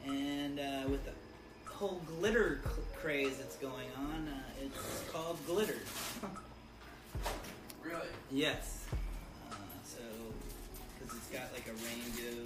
And 0.06 0.60
uh, 0.60 0.84
with 0.90 1.06
the 1.06 1.12
whole 1.78 2.02
glitter 2.20 2.60
cl- 2.64 2.76
craze 3.00 3.38
that's 3.38 3.56
going 3.58 3.88
on, 3.98 4.28
uh, 4.28 4.66
it's 4.66 5.04
called 5.12 5.38
glitter. 5.46 5.78
Really? 7.84 8.08
Yes. 8.32 8.86
Uh, 9.52 9.56
so, 9.86 10.02
because 11.00 11.16
it's 11.18 11.28
got 11.30 11.54
like 11.54 11.68
a 11.68 11.74
rainbow, 11.86 12.42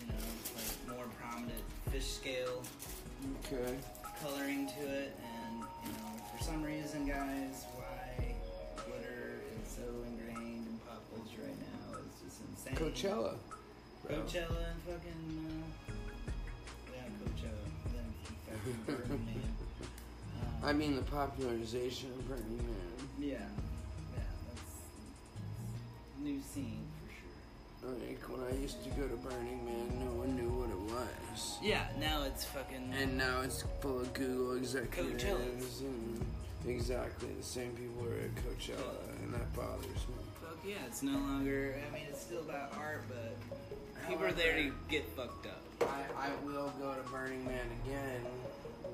you 0.00 0.06
know, 0.08 0.14
like 0.56 0.96
more 0.96 1.06
prominent 1.20 1.62
fish 1.92 2.06
scale 2.06 2.62
Okay. 3.44 3.74
coloring 4.22 4.66
to 4.66 4.86
it, 4.88 5.14
and 5.22 5.60
you 5.84 5.92
know, 5.92 6.36
for 6.36 6.42
some 6.42 6.62
reason, 6.62 7.06
guys, 7.06 7.64
why 7.76 8.34
glitter 8.76 9.42
is 9.62 9.70
so 9.70 9.82
ingrained 10.08 10.66
in 10.66 10.78
pop 10.88 11.02
culture 11.14 11.42
right 11.44 11.58
now 11.60 11.98
is 11.98 12.24
just 12.24 12.40
insane. 12.48 12.74
Coachella. 12.74 13.34
bro. 14.06 14.16
Coachella 14.16 14.72
and 14.72 14.80
fucking 14.88 15.22
uh, 15.46 15.92
yeah, 16.96 17.02
Coachella, 17.20 17.69
Burning 18.86 19.24
Man. 19.26 19.54
Um, 19.82 20.68
I 20.68 20.72
mean 20.72 20.96
the 20.96 21.02
popularization 21.02 22.10
of 22.10 22.28
Burning 22.28 22.56
Man. 22.58 23.08
yeah, 23.18 23.28
yeah, 24.14 24.22
that's 24.54 24.70
new 26.22 26.40
scene 26.52 26.82
for 27.00 27.12
sure. 27.12 27.94
Like 28.06 28.22
when 28.28 28.42
I 28.52 28.60
used 28.60 28.82
to 28.84 28.90
go 28.90 29.08
to 29.08 29.16
Burning 29.16 29.64
Man, 29.64 29.98
no 30.04 30.12
one 30.12 30.36
knew 30.36 30.50
what 30.50 30.70
it 30.70 30.94
was. 31.32 31.58
Yeah, 31.62 31.86
now 31.98 32.22
it's 32.24 32.44
fucking. 32.44 32.92
And 33.00 33.16
now 33.16 33.40
it's 33.42 33.64
full 33.80 34.00
of 34.00 34.12
Google 34.12 34.56
executives 34.56 35.24
Coachellas. 35.24 35.80
and 35.80 36.26
exactly 36.66 37.28
the 37.38 37.42
same 37.44 37.70
people 37.70 38.06
are 38.06 38.14
at 38.18 38.34
Coachella, 38.36 39.09
and 39.30 39.40
that 39.40 39.54
bothers 39.54 39.84
me. 39.86 40.14
Fuck 40.42 40.58
yeah, 40.66 40.74
it's 40.86 41.02
no 41.02 41.12
longer. 41.12 41.76
I 41.88 41.94
mean, 41.94 42.04
it's 42.08 42.20
still 42.20 42.40
about 42.40 42.72
art, 42.76 43.04
but 43.08 44.08
people 44.08 44.24
are 44.24 44.32
there 44.32 44.56
to 44.56 44.72
get 44.88 45.08
fucked 45.16 45.46
up. 45.46 45.62
I, 45.82 46.26
I 46.26 46.44
will 46.44 46.72
go 46.80 46.94
to 46.94 47.08
Burning 47.10 47.44
Man 47.44 47.66
again 47.84 48.20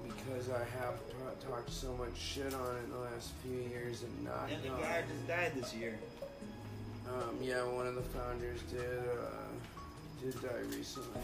because 0.04 0.50
I 0.50 0.64
have 0.78 0.98
t- 1.08 1.46
talked 1.48 1.70
so 1.70 1.92
much 1.94 2.16
shit 2.16 2.52
on 2.54 2.76
it 2.76 2.84
in 2.84 2.90
the 2.90 2.98
last 2.98 3.32
few 3.42 3.58
years 3.70 4.02
and 4.02 4.24
not 4.24 4.50
And 4.52 4.62
the 4.62 4.68
guy 4.82 5.02
just 5.08 5.26
died 5.26 5.52
this 5.54 5.74
year. 5.74 5.98
Um, 7.08 7.36
yeah, 7.40 7.64
one 7.64 7.86
of 7.86 7.94
the 7.94 8.02
founders 8.02 8.60
did 8.70 8.80
uh, 8.82 10.22
did 10.22 10.40
die 10.42 10.76
recently. 10.76 11.22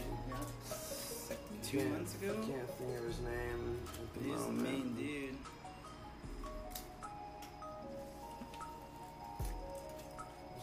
Two 1.63 1.89
months 1.89 2.15
ago? 2.15 2.31
I 2.31 2.45
can't 2.45 2.69
think 2.77 2.99
of 2.99 3.05
his 3.05 3.19
name 3.19 3.77
at 4.01 4.13
the 4.13 4.29
He's 4.29 4.45
the 4.45 4.51
main 4.51 4.93
dude. 4.95 5.35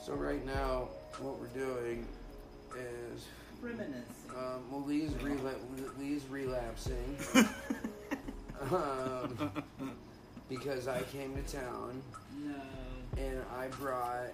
So 0.05 0.15
right 0.15 0.45
now, 0.47 0.89
what 1.19 1.39
we're 1.39 1.47
doing 1.49 2.07
is 2.77 3.27
Reminiscing. 3.61 4.05
um, 4.37 4.63
well, 4.71 4.85
Lee's, 4.87 5.11
rela- 5.13 5.55
Lee's 5.99 6.25
relapsing 6.31 7.17
um, 8.71 9.53
because 10.49 10.89
I 10.89 11.03
came 11.03 11.35
to 11.37 11.43
town 11.57 12.01
no. 12.43 12.55
and 13.19 13.43
I 13.59 13.69
brought 13.69 14.29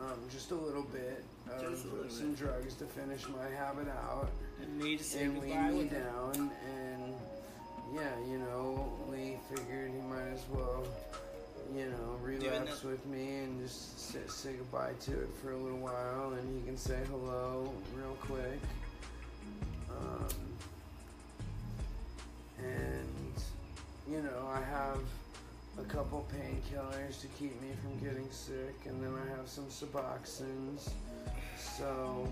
um, 0.00 0.18
just 0.30 0.52
a 0.52 0.54
little 0.54 0.82
bit 0.84 1.24
of 1.50 1.62
little 1.62 2.08
some 2.08 2.30
bit. 2.30 2.38
drugs 2.38 2.74
to 2.76 2.84
finish 2.84 3.26
my 3.28 3.48
habit 3.56 3.88
out. 3.88 4.28
And 4.62 4.78
me 4.78 4.96
to 4.96 5.02
say 5.04 5.24
and 5.24 5.42
me 5.42 5.50
down 5.84 6.50
and 6.76 7.14
yeah 7.94 8.10
you 8.30 8.38
know 8.38 8.92
lee 9.10 9.38
figured 9.48 9.90
he 9.92 10.00
might 10.02 10.28
as 10.34 10.42
well 10.52 10.84
you 11.74 11.84
know 11.86 12.16
relapse 12.22 12.82
with 12.82 13.04
me 13.06 13.38
and 13.38 13.60
just 13.60 13.98
say, 14.12 14.18
say 14.28 14.52
goodbye 14.54 14.92
to 15.00 15.12
it 15.12 15.28
for 15.42 15.52
a 15.52 15.56
little 15.56 15.78
while 15.78 16.32
and 16.38 16.60
he 16.60 16.66
can 16.66 16.76
say 16.76 16.98
hello 17.10 17.72
real 17.96 18.16
quick. 18.20 18.60
Um, 19.90 20.28
and 22.58 23.42
you 24.10 24.20
know 24.22 24.48
i 24.52 24.60
have 24.60 24.98
a 25.78 25.84
couple 25.84 26.26
painkillers 26.34 27.20
to 27.20 27.26
keep 27.38 27.60
me 27.62 27.68
from 27.82 28.08
getting 28.08 28.28
sick 28.30 28.74
and 28.86 29.02
then 29.02 29.12
i 29.14 29.36
have 29.36 29.48
some 29.48 29.64
suboxones. 29.66 30.90
So 31.76 32.26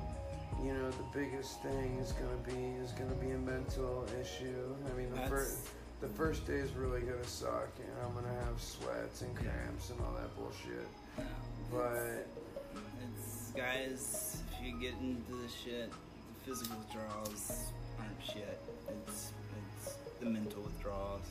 you 0.63 0.73
know 0.73 0.91
the 0.91 1.19
biggest 1.19 1.63
thing 1.63 1.99
is 2.03 2.13
going 2.13 2.31
to 2.45 2.51
be 2.51 2.65
is 2.83 2.93
to 2.93 3.15
be 3.17 3.31
a 3.33 3.39
mental 3.39 4.07
issue. 4.21 4.75
I 4.93 4.97
mean 4.99 5.11
the 5.11 5.17
That's- 5.17 5.31
first 5.31 5.59
the 6.01 6.09
first 6.09 6.47
day 6.47 6.55
is 6.55 6.73
really 6.73 7.01
to 7.23 7.29
suck 7.29 7.69
and 7.79 7.89
i'm 8.05 8.13
to 8.25 8.45
have 8.45 8.61
sweats 8.61 9.23
and 9.23 9.35
cramps 9.35 9.91
and 9.91 9.99
all 10.01 10.13
that 10.15 10.35
bullshit 10.37 10.87
No. 11.19 11.25
but 11.73 12.27
It's 13.19 13.51
guys, 13.53 14.43
if 14.53 14.67
you 14.67 14.79
get 14.81 14.95
into 15.01 15.33
the 15.33 15.49
shit, 15.49 15.91
the 15.91 16.51
physical 16.51 16.77
withdrawals 16.79 17.73
aren't 17.99 18.23
shit. 18.25 18.61
It's 19.09 19.33
it's 19.83 19.95
the 20.21 20.27
mental 20.27 20.63
withdrawals. 20.63 21.23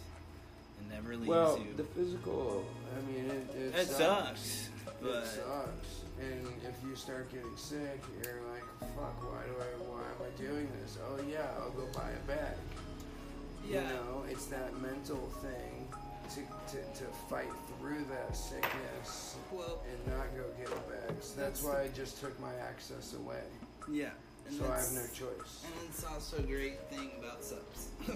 It 0.82 0.94
never 0.94 1.16
leaves 1.16 1.28
well 1.28 1.58
you. 1.60 1.74
the 1.78 1.84
physical 1.84 2.66
i 2.98 3.12
mean 3.12 3.26
it, 3.30 3.56
it, 3.58 3.76
it 3.80 3.88
sucks, 3.88 4.70
but 5.02 5.10
it 5.24 5.26
sucks 5.28 6.02
and 6.20 6.48
if 6.68 6.76
you 6.88 6.96
start 6.96 7.32
getting 7.32 7.56
sick 7.56 8.02
you're 8.24 8.42
like 8.52 8.64
fuck 8.96 9.16
why 9.24 9.42
do 9.48 9.56
i 9.62 9.70
why 9.90 10.02
am 10.02 10.20
i 10.26 10.42
doing 10.42 10.68
this 10.82 10.98
oh 11.10 11.20
yeah 11.30 11.48
i'll 11.60 11.72
go 11.72 11.86
buy 11.94 12.10
a 12.12 12.28
bag 12.28 12.56
yeah, 13.70 13.82
You 13.82 13.88
know, 13.96 14.24
it's 14.30 14.46
that 14.48 14.72
mental 14.82 15.30
thing 15.42 15.88
to, 16.30 16.42
to, 16.76 17.00
to 17.00 17.06
fight 17.30 17.52
through 17.80 18.04
that 18.10 18.36
sickness 18.36 19.36
well, 19.52 19.82
and 19.90 20.14
not 20.18 20.26
go 20.36 20.44
get 20.58 20.68
a 20.68 20.82
bag. 20.90 21.16
So 21.22 21.40
that's 21.40 21.62
That's- 21.62 21.64
why 21.64 21.82
I 21.84 21.88
just 21.90 22.20
took 22.20 22.38
my 22.40 22.54
access 22.68 23.14
away. 23.14 23.44
yeah. 23.92 24.10
So 24.52 24.64
I 24.66 24.78
have 24.78 24.92
no 24.94 25.02
choice. 25.12 25.64
And 25.66 25.74
it's 25.90 26.04
also 26.06 26.38
a 26.38 26.42
great 26.44 26.80
thing 26.90 27.12
about 27.20 27.44
subs. 27.44 27.90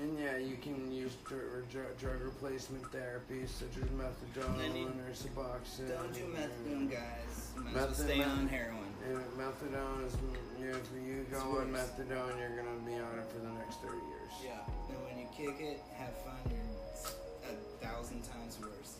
And 0.00 0.18
yeah, 0.18 0.38
you 0.38 0.56
can 0.56 0.90
use 0.90 1.12
dr- 1.28 1.68
dr- 1.70 1.98
drug 2.00 2.22
replacement 2.22 2.82
therapy 2.90 3.42
such 3.46 3.76
as 3.76 3.84
methadone 3.90 4.74
you- 4.74 4.86
or 4.86 5.12
Suboxone. 5.12 5.86
Don't 5.90 6.14
do 6.14 6.24
methadone, 6.34 6.90
guys. 6.90 7.50
You 7.54 7.62
might 7.62 7.76
as 7.76 7.76
well 7.76 7.94
stay 7.94 8.22
on 8.22 8.48
heroin. 8.48 8.91
And 9.08 9.18
methadone 9.36 10.06
is, 10.06 10.14
you 10.60 10.70
know, 10.70 10.78
if 10.78 10.88
you 10.94 11.26
go 11.30 11.58
on 11.58 11.72
methadone, 11.72 12.38
you're 12.38 12.54
gonna 12.56 12.78
be 12.86 12.94
on 12.94 13.18
it 13.18 13.26
for 13.32 13.40
the 13.40 13.50
next 13.58 13.80
30 13.82 13.96
years. 13.96 14.32
Yeah. 14.44 14.62
And 14.88 14.98
when 15.04 15.18
you 15.18 15.26
kick 15.34 15.60
it, 15.60 15.82
have 15.96 16.14
fun. 16.22 16.38
You're 16.50 17.50
a 17.50 17.54
thousand 17.84 18.22
times 18.22 18.58
worse. 18.60 18.96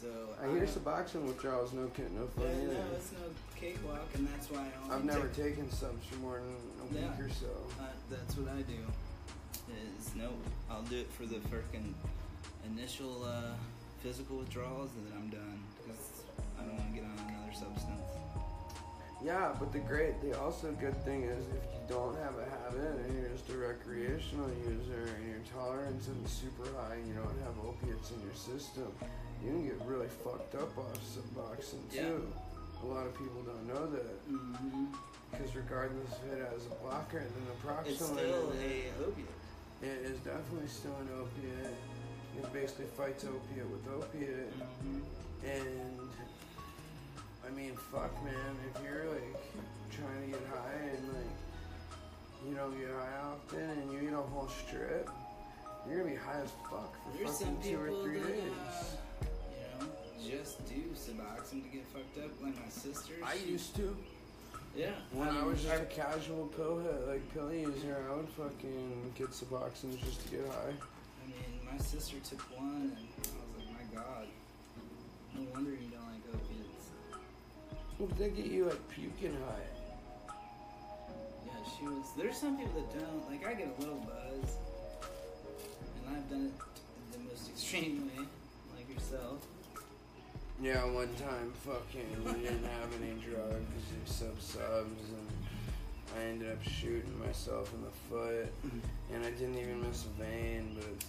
So 0.00 0.08
I 0.42 0.48
hear 0.50 0.64
don't- 0.66 0.68
Suboxone 0.84 1.26
withdrawals 1.26 1.72
no 1.72 1.86
kid, 1.88 2.12
no 2.12 2.26
fun 2.28 2.44
Yeah, 2.46 2.62
either. 2.62 2.74
no, 2.74 2.92
it's 2.96 3.12
no 3.12 3.18
cakewalk, 3.58 4.08
and 4.14 4.26
that's 4.28 4.50
why 4.50 4.60
I 4.60 4.82
only 4.84 4.94
I've 4.96 5.04
never 5.04 5.28
take- 5.28 5.54
taken 5.56 5.70
subs 5.70 6.06
for 6.06 6.16
more 6.16 6.40
than 6.40 6.98
a 6.98 7.00
Yeah. 7.00 7.10
week 7.16 7.26
or 7.26 7.30
so. 7.34 7.50
Uh, 7.80 7.86
that's 8.10 8.36
what 8.36 8.48
I 8.52 8.62
do. 8.62 8.78
Is 9.98 10.14
no, 10.16 10.30
I'll 10.70 10.82
do 10.82 10.98
it 10.98 11.10
for 11.12 11.24
the 11.26 11.36
freaking 11.50 11.94
initial 12.66 13.24
uh, 13.24 13.54
physical 14.02 14.38
withdrawals, 14.38 14.90
and 14.96 15.06
then 15.06 15.18
I'm 15.18 15.30
done 15.30 15.62
because 15.78 16.24
I 16.58 16.62
don't 16.62 16.76
want 16.76 16.94
to 16.94 17.00
get 17.00 17.04
on 17.04 17.18
another 17.18 17.52
substance. 17.54 18.21
Yeah, 19.24 19.54
but 19.58 19.72
the 19.72 19.78
great, 19.78 20.20
the 20.20 20.38
also 20.40 20.72
good 20.80 20.96
thing 21.04 21.22
is 21.22 21.38
if 21.46 21.62
you 21.72 21.80
don't 21.88 22.16
have 22.18 22.34
a 22.38 22.46
habit 22.58 22.98
and 23.06 23.18
you're 23.20 23.30
just 23.30 23.48
a 23.50 23.56
recreational 23.56 24.50
user 24.66 25.14
and 25.14 25.28
your 25.30 25.42
tolerance 25.54 26.08
isn't 26.08 26.28
super 26.28 26.66
high 26.76 26.94
and 26.96 27.06
you 27.06 27.14
don't 27.14 27.38
have 27.46 27.54
opiates 27.64 28.10
in 28.10 28.20
your 28.22 28.34
system, 28.34 28.90
you 29.44 29.50
can 29.50 29.64
get 29.64 29.78
really 29.86 30.08
fucked 30.24 30.54
up 30.56 30.76
off 30.76 30.98
Suboxone 31.06 31.86
too. 31.92 32.26
A 32.82 32.86
lot 32.86 33.06
of 33.06 33.16
people 33.16 33.42
don't 33.46 33.66
know 33.68 33.86
that 33.86 34.10
Mm-hmm. 34.32 34.86
because 35.30 35.54
regardless 35.54 36.10
if 36.26 36.32
it 36.38 36.48
has 36.52 36.66
a 36.66 36.74
blocker, 36.82 37.18
and 37.18 37.30
then 37.30 37.44
the 37.46 37.58
proxone 37.66 37.86
It's 37.86 38.04
still 38.04 38.50
in 38.50 38.58
it, 38.58 38.90
a 38.98 39.04
opiate. 39.06 39.28
it 39.82 39.98
is 40.10 40.18
definitely 40.20 40.66
still 40.68 40.96
an 41.00 41.08
opiate. 41.14 41.74
It 42.38 42.52
basically 42.52 42.86
fights 42.96 43.24
opiate 43.24 43.68
with 43.70 43.86
opiate. 43.86 44.50
Mm-hmm. 44.58 45.46
And 45.46 46.08
I 47.46 47.50
mean, 47.50 47.72
fuck, 47.90 48.12
man. 48.24 48.34
If 48.74 48.82
you're 48.82 49.06
like 49.10 49.36
trying 49.90 50.22
to 50.22 50.38
get 50.38 50.46
high 50.48 50.88
and 50.96 51.08
like 51.08 52.48
you 52.48 52.54
don't 52.54 52.78
get 52.78 52.90
high 52.90 53.18
often, 53.32 53.70
and 53.70 53.92
you 53.92 54.08
eat 54.08 54.12
a 54.12 54.16
whole 54.16 54.48
strip, 54.48 55.08
you're 55.88 55.98
gonna 55.98 56.10
be 56.10 56.16
high 56.16 56.40
as 56.42 56.50
fuck 56.70 56.94
for 57.04 57.18
There's 57.18 57.36
some 57.38 57.56
fucking 57.56 57.72
two 57.72 57.80
or 57.80 58.02
three 58.02 58.18
that, 58.18 58.26
days. 58.28 58.42
uh, 58.42 59.24
you 59.80 59.86
know, 59.86 60.38
just 60.38 60.66
do 60.68 60.80
Suboxone 60.94 61.62
to 61.64 61.68
get 61.68 61.86
fucked 61.86 62.18
up, 62.18 62.30
like 62.42 62.54
my 62.56 62.68
sister. 62.70 63.14
I 63.24 63.34
used 63.34 63.74
to. 63.76 63.96
Yeah. 64.76 64.92
When 65.12 65.28
I 65.28 65.32
mean, 65.32 65.46
was 65.46 65.62
just 65.62 65.72
I- 65.74 65.76
a 65.82 65.84
casual 65.86 66.46
pill 66.56 66.78
head, 66.80 67.06
like 67.08 67.34
pill 67.34 67.52
user, 67.52 68.04
I 68.10 68.16
would 68.16 68.28
fucking 68.30 69.12
get 69.16 69.28
Suboxone 69.30 69.98
just 70.04 70.24
to 70.24 70.36
get 70.36 70.46
high. 70.46 70.72
I 71.22 71.26
mean, 71.26 71.60
my 71.70 71.78
sister 71.78 72.16
took 72.28 72.40
one, 72.58 72.96
and 72.96 72.96
I 72.96 73.20
was 73.20 73.66
like, 73.66 73.68
my 73.94 74.00
god. 74.02 74.26
No 75.34 75.40
wonder 75.52 75.70
you 75.70 75.76
don't 75.90 76.01
like 76.01 76.01
opiates. 76.01 76.01
What 78.02 78.18
did 78.18 78.34
they 78.34 78.42
get 78.42 78.50
you 78.50 78.64
like 78.64 78.88
puking 78.90 79.36
high? 79.46 80.34
Yeah, 81.46 81.52
she 81.78 81.84
was. 81.84 82.04
There's 82.18 82.36
some 82.36 82.58
people 82.58 82.80
that 82.80 82.98
don't. 82.98 83.30
Like, 83.30 83.46
I 83.46 83.54
get 83.54 83.68
a 83.78 83.80
little 83.80 84.00
buzz, 84.00 84.56
and 86.02 86.16
I've 86.16 86.28
done 86.28 86.46
it 86.46 87.12
the 87.12 87.18
most 87.30 87.48
extreme 87.50 88.10
way, 88.10 88.24
like 88.74 88.92
yourself. 88.92 89.46
Yeah, 90.60 90.84
one 90.86 91.14
time, 91.14 91.52
fucking, 91.64 92.24
we 92.24 92.42
didn't 92.42 92.64
have 92.64 92.90
any 93.00 93.12
drugs, 93.20 93.86
except 94.04 94.42
subs, 94.42 95.06
and 95.14 95.28
I 96.18 96.24
ended 96.24 96.50
up 96.50 96.62
shooting 96.64 97.20
myself 97.24 97.72
in 97.72 97.84
the 97.84 97.94
foot, 98.10 98.52
and 99.14 99.24
I 99.24 99.30
didn't 99.30 99.58
even 99.58 99.80
miss 99.80 100.06
a 100.06 100.20
vein, 100.20 100.74
but 100.74 100.88
it 100.88 101.04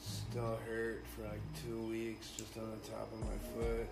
still 0.00 0.58
hurt 0.66 1.04
for 1.14 1.24
like 1.24 1.42
two 1.66 1.78
weeks 1.90 2.30
just 2.38 2.56
on 2.56 2.70
the 2.70 2.88
top 2.88 3.12
of 3.12 3.20
my 3.20 3.36
foot. 3.52 3.86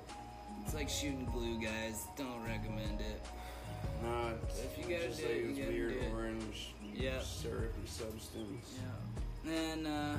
It's 0.65 0.75
like 0.75 0.89
shooting 0.89 1.29
glue, 1.33 1.59
guys. 1.61 2.07
Don't 2.17 2.43
recommend 2.45 3.01
it. 3.01 3.25
No, 4.03 4.33
it's 4.43 4.61
If 4.61 4.77
you 4.79 4.85
gotta 4.95 5.09
just 5.09 5.21
do 5.21 5.27
like 5.27 5.35
it, 5.37 5.41
you 5.43 5.49
this 5.55 5.59
gotta 5.59 5.73
weird 5.73 5.93
do 5.93 5.99
it. 6.01 6.13
orange, 6.15 6.75
Yeah. 6.95 7.21
syrupy 7.23 7.87
substance. 7.87 8.75
Yeah. 9.45 9.53
And 9.53 9.87
uh, 9.87 10.19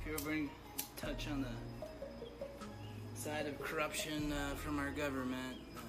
if 0.00 0.06
you 0.06 0.14
ever 0.14 0.48
touch 0.96 1.28
on 1.30 1.42
the 1.42 3.20
side 3.20 3.46
of 3.46 3.60
corruption 3.60 4.32
uh, 4.32 4.54
from 4.56 4.78
our 4.78 4.90
government, 4.90 5.56
uh, 5.76 5.80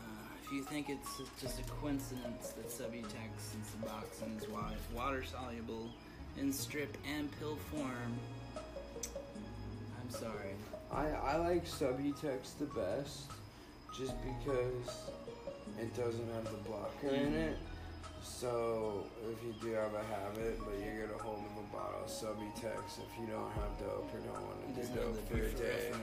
if 0.43 0.51
you 0.51 0.63
think 0.63 0.89
it's 0.89 1.21
just 1.41 1.59
a 1.59 1.63
coincidence 1.63 2.49
that 2.49 2.69
Subutex 2.69 3.53
and 3.53 3.63
Suboxone 3.65 4.37
is 4.41 4.47
water 4.93 5.23
soluble 5.23 5.89
in 6.37 6.51
strip 6.53 6.95
and 7.17 7.29
pill 7.39 7.55
form, 7.71 8.13
I'm 8.55 10.09
sorry. 10.09 10.55
I, 10.91 11.07
I 11.09 11.37
like 11.37 11.65
Subutex 11.65 12.57
the 12.59 12.65
best 12.65 13.23
just 13.97 14.13
because 14.23 15.09
it 15.79 15.95
doesn't 15.95 16.31
have 16.33 16.45
the 16.45 16.69
blocker 16.69 17.07
in 17.09 17.33
Mhm. 17.33 17.51
it. 17.51 17.57
So 18.23 19.05
if 19.31 19.43
you 19.43 19.53
do 19.61 19.71
have 19.73 19.93
a 19.93 20.03
habit, 20.03 20.59
but 20.65 20.75
you 20.75 20.91
get 21.01 21.11
a 21.11 21.17
hold 21.21 21.39
of 21.45 21.57
a 21.57 21.67
bottle 21.75 22.03
of 22.03 22.09
Subutex, 22.09 22.99
if 22.99 23.19
you 23.19 23.27
don't 23.27 23.51
have 23.53 23.79
dope 23.79 24.13
or 24.13 24.19
don't 24.19 24.41
want 24.45 24.75
to 24.75 24.81
do 24.81 24.95
dope 24.95 25.27
for 25.29 25.37
a 25.37 25.51
day, 25.51 25.93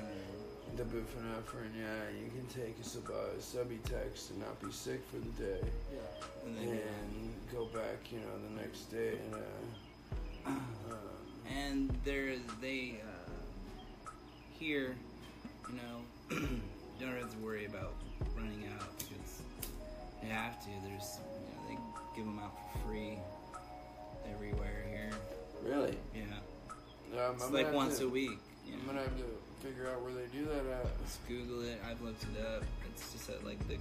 the 0.77 0.85
buprenorphine, 0.85 1.75
yeah, 1.79 2.09
you 2.11 2.31
can 2.31 2.47
take 2.49 2.79
a 2.81 2.85
sub- 2.85 3.05
Subutex 3.39 4.31
and 4.31 4.41
not 4.41 4.59
be 4.61 4.73
sick 4.73 5.01
for 5.11 5.19
the 5.19 5.31
day, 5.43 5.61
And 6.45 6.57
then, 6.57 6.69
and 6.69 7.35
go 7.53 7.67
back, 7.67 8.11
you 8.11 8.19
know, 8.21 8.39
the 8.49 8.61
next 8.63 8.91
day 8.91 9.19
and. 9.19 9.35
Uh, 9.35 10.51
um, 10.51 10.61
and 11.47 11.91
there 12.05 12.37
they 12.61 13.01
uh, 13.03 14.11
here 14.59 14.95
you 15.69 15.77
know 15.77 16.05
don't 17.01 17.17
have 17.17 17.31
to 17.31 17.39
worry 17.39 17.67
about 17.67 17.93
running 18.37 18.65
out 18.79 18.89
because 18.99 19.43
they 20.23 20.29
have 20.29 20.61
to. 20.65 20.69
There's 20.89 21.19
you 21.41 21.47
know 21.55 21.69
they 21.69 21.79
give 22.17 22.25
them 22.25 22.39
out 22.39 22.53
for 22.73 22.89
free 22.89 23.19
everywhere 24.33 24.85
here. 24.89 25.11
Really? 25.65 25.97
yeah. 26.15 26.23
Um, 27.27 27.35
it's 27.37 27.45
I'm 27.45 27.53
like 27.53 27.73
once 27.73 27.99
to- 27.99 28.07
a 28.07 28.09
week 28.09 28.39
you 28.67 28.75
I'm 28.81 28.87
gonna 28.87 29.01
have 29.01 29.17
to 29.19 29.25
figure 29.67 29.89
out 29.91 30.03
where 30.03 30.13
they 30.13 30.27
do 30.37 30.45
that 30.47 30.67
at. 30.67 31.05
just 31.05 31.27
google 31.29 31.63
it. 31.63 31.81
I've 31.89 32.01
looked 32.03 32.23
it 32.25 32.45
up. 32.45 32.63
It's 32.91 33.13
just 33.13 33.29
at 33.31 33.45
like 33.45 33.59
the 33.69 33.77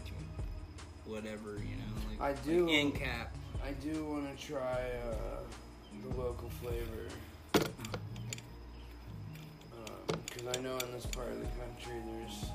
whatever 1.06 1.52
you 1.58 1.76
know 1.78 1.93
like 2.10 2.21
I 2.21 2.34
do- 2.43 2.65
like 2.67 2.73
in 2.76 2.91
cap. 2.91 3.36
I 3.65 3.71
do 3.84 4.04
want 4.06 4.38
to 4.38 4.45
try 4.45 4.82
uh, 5.10 5.39
the 6.04 6.10
local 6.17 6.49
flavor. 6.62 7.08
Because 10.26 10.58
I 10.58 10.62
know 10.62 10.78
in 10.78 10.91
this 10.91 11.06
part 11.06 11.30
of 11.30 11.39
the 11.39 11.47
country 11.62 11.99
there's 12.06 12.45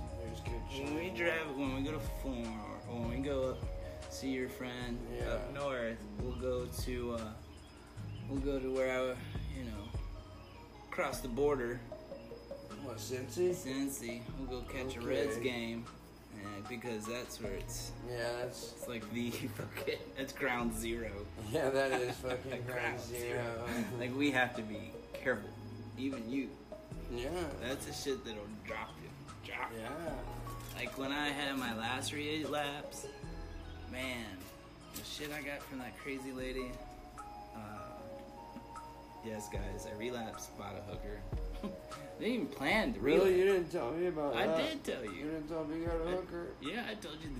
there's 0.45 0.55
good 0.55 0.63
shit. 0.77 0.85
When 0.85 0.95
we 0.97 1.11
drive, 1.11 1.57
when 1.57 1.75
we 1.77 1.83
go 1.83 1.93
to 1.93 2.01
Fulham, 2.23 2.61
or 2.89 3.01
when 3.01 3.11
we 3.11 3.17
go 3.17 3.57
see 4.11 4.29
your 4.31 4.49
friend 4.49 4.99
Yeah. 5.19 5.33
up 5.35 5.55
north, 5.55 5.97
we'll 6.21 6.37
go 6.37 6.67
to 6.85 7.15
uh, 7.15 7.21
we'll 8.29 8.41
go 8.41 8.59
to 8.59 8.75
where 8.75 8.91
I, 8.99 9.03
you 9.57 9.65
know, 9.65 9.85
cross 10.91 11.21
the 11.21 11.29
border, 11.29 11.81
What, 12.85 12.97
Cincy? 12.99 13.55
Cincy. 13.55 14.21
We'll 14.39 14.61
go 14.61 14.67
catch 14.69 14.97
a 14.97 15.01
Reds 15.01 15.37
game, 15.37 15.85
uh, 16.37 16.69
because 16.69 17.05
that's 17.07 17.41
where 17.41 17.53
it's 17.55 17.93
Yeah, 18.11 18.31
that's 18.41 18.75
it's 18.79 18.89
like 18.89 19.11
the 19.13 19.31
fucking 19.57 19.99
it's 20.17 20.33
ground 20.33 20.75
zero. 20.77 21.11
yeah, 21.53 21.71
that 21.71 21.93
is 21.93 22.17
fucking 22.17 22.51
Ground 22.51 22.67
ground 22.67 23.01
zero. 23.01 23.65
like 23.99 24.17
we 24.17 24.31
have 24.31 24.55
to 24.57 24.63
be 24.63 24.91
careful, 25.15 25.51
even 25.99 26.29
you. 26.31 26.49
yeah, 27.15 27.29
That's 27.63 27.87
the 27.87 27.93
shit 27.93 28.25
that'll 28.25 28.41
drop 28.67 28.91
you. 29.03 29.09
Drop 29.53 29.71
you. 29.73 29.81
yeah. 29.81 30.15
Like 30.79 30.97
when 30.97 31.11
I 31.11 31.31
had 31.31 31.59
my 31.59 31.77
last 31.77 32.13
relapse, 32.13 33.09
man, 33.91 34.25
the 34.95 35.03
shit 35.03 35.29
I 35.37 35.43
got 35.43 35.61
from 35.61 35.79
that 35.81 35.99
crazy 35.99 36.31
lady. 36.31 36.71
Uh, 37.53 37.59
yes, 39.27 39.49
guys, 39.53 39.89
I 39.93 39.99
relapsed, 39.99 40.57
bought 40.57 40.77
a 40.77 40.89
hooker. 40.89 41.19
Didn't 42.21 42.33
even 42.33 42.47
plan 42.47 42.95
to 42.95 43.01
relapse. 43.01 43.25
Really, 43.27 43.39
you 43.41 43.45
didn't 43.47 43.73
tell 43.73 43.91
me 43.91 44.07
about 44.07 44.37
I 44.37 44.47
that. 44.47 44.57
did 44.57 44.85
tell 44.85 45.05
You 45.05 45.11
you. 45.11 45.25
didn't 45.25 45.49
tell 45.49 45.65
me 45.65 45.81
you 45.81 45.87
got 45.87 45.97
a 45.97 46.11
hooker. 46.11 46.47
Yeah, 46.63 46.85
I 46.89 46.95
told 46.95 47.17
you 47.25 47.31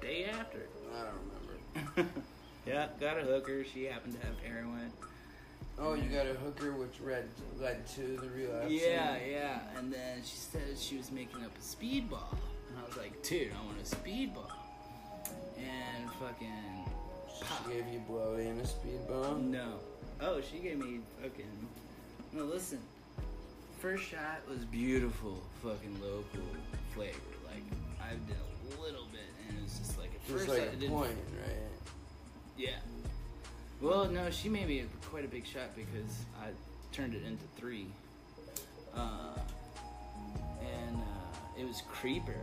the 0.00 0.06
day 0.06 0.24
after. 0.24 0.60
I 0.96 1.02
don't 1.04 1.92
remember. 1.92 2.10
yeah, 2.66 2.86
got 2.98 3.18
a 3.18 3.22
hooker. 3.22 3.64
She 3.64 3.84
happened 3.84 4.18
to 4.18 4.26
have 4.26 4.38
heroin. 4.38 4.90
Oh, 5.78 5.92
you 5.92 6.08
got 6.08 6.26
a 6.26 6.34
hooker, 6.34 6.72
which 6.72 7.00
led 7.06 7.28
led 7.60 7.86
to 7.88 8.00
the 8.00 8.30
relapse. 8.30 8.70
Yeah, 8.70 9.18
yeah. 9.30 9.58
And 9.76 9.92
then 9.92 10.22
she 10.24 10.36
said 10.36 10.78
she 10.78 10.96
was 10.96 11.12
making 11.12 11.44
up 11.44 11.52
a 11.54 11.60
speedball. 11.60 12.34
Was 12.88 12.96
like, 12.96 13.22
dude, 13.22 13.52
I 13.52 13.66
want 13.66 13.78
a 13.78 13.84
speedball. 13.84 14.50
And 15.58 16.10
fucking. 16.18 16.86
She 17.36 17.72
gave 17.72 17.86
you 17.92 18.00
blowy 18.08 18.46
and 18.48 18.60
a 18.60 18.66
speed 18.66 19.06
bump. 19.06 19.44
No. 19.44 19.74
Oh, 20.20 20.40
she 20.40 20.58
gave 20.58 20.78
me 20.78 21.00
fucking. 21.20 21.44
No, 22.32 22.44
listen. 22.44 22.78
First 23.80 24.04
shot 24.04 24.40
was 24.48 24.64
beautiful, 24.64 25.42
fucking 25.62 26.00
local 26.00 26.40
flavor. 26.94 27.14
Like 27.46 27.62
I 28.02 28.10
did 28.26 28.36
a 28.76 28.80
little 28.80 29.06
bit, 29.12 29.20
and 29.48 29.58
it 29.58 29.62
was 29.62 29.78
just 29.78 29.98
like 29.98 30.08
at 30.08 30.26
Just 30.26 30.46
first 30.46 30.48
like 30.48 30.60
I 30.60 30.72
a 30.72 30.76
didn't. 30.76 30.96
point, 30.96 31.10
right? 31.46 31.56
Yeah. 32.56 32.76
Well, 33.80 34.06
no, 34.06 34.30
she 34.30 34.48
made 34.48 34.66
me 34.66 34.80
a, 34.80 34.84
quite 35.08 35.24
a 35.24 35.28
big 35.28 35.46
shot 35.46 35.76
because 35.76 36.24
I 36.42 36.48
turned 36.92 37.14
it 37.14 37.22
into 37.24 37.44
three. 37.56 37.86
Uh, 38.96 39.38
and 40.60 40.96
uh, 40.96 41.60
it 41.60 41.66
was 41.66 41.82
creeper. 41.92 42.34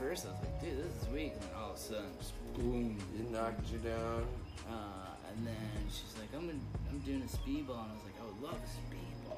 First, 0.00 0.24
I 0.24 0.30
was 0.30 0.40
like, 0.40 0.60
dude, 0.62 0.78
this 0.78 1.02
is 1.02 1.08
weak. 1.12 1.32
And 1.34 1.42
then 1.42 1.50
all 1.60 1.70
of 1.72 1.76
a 1.76 1.78
sudden, 1.78 2.10
just 2.18 2.32
boom. 2.54 2.96
It 3.18 3.30
knocked 3.30 3.70
you 3.70 3.78
down. 3.78 4.24
Uh, 4.66 5.12
and 5.28 5.46
then 5.46 5.54
she's 5.92 6.14
like, 6.18 6.32
I'm 6.34 6.46
gonna, 6.46 6.58
I'm 6.88 7.00
doing 7.00 7.20
a 7.20 7.28
speedball, 7.28 7.84
and 7.84 7.92
I 7.92 7.94
was 7.94 8.04
like, 8.08 8.16
I 8.18 8.24
would 8.24 8.42
love 8.42 8.56
a 8.56 8.70
speedball. 8.80 9.36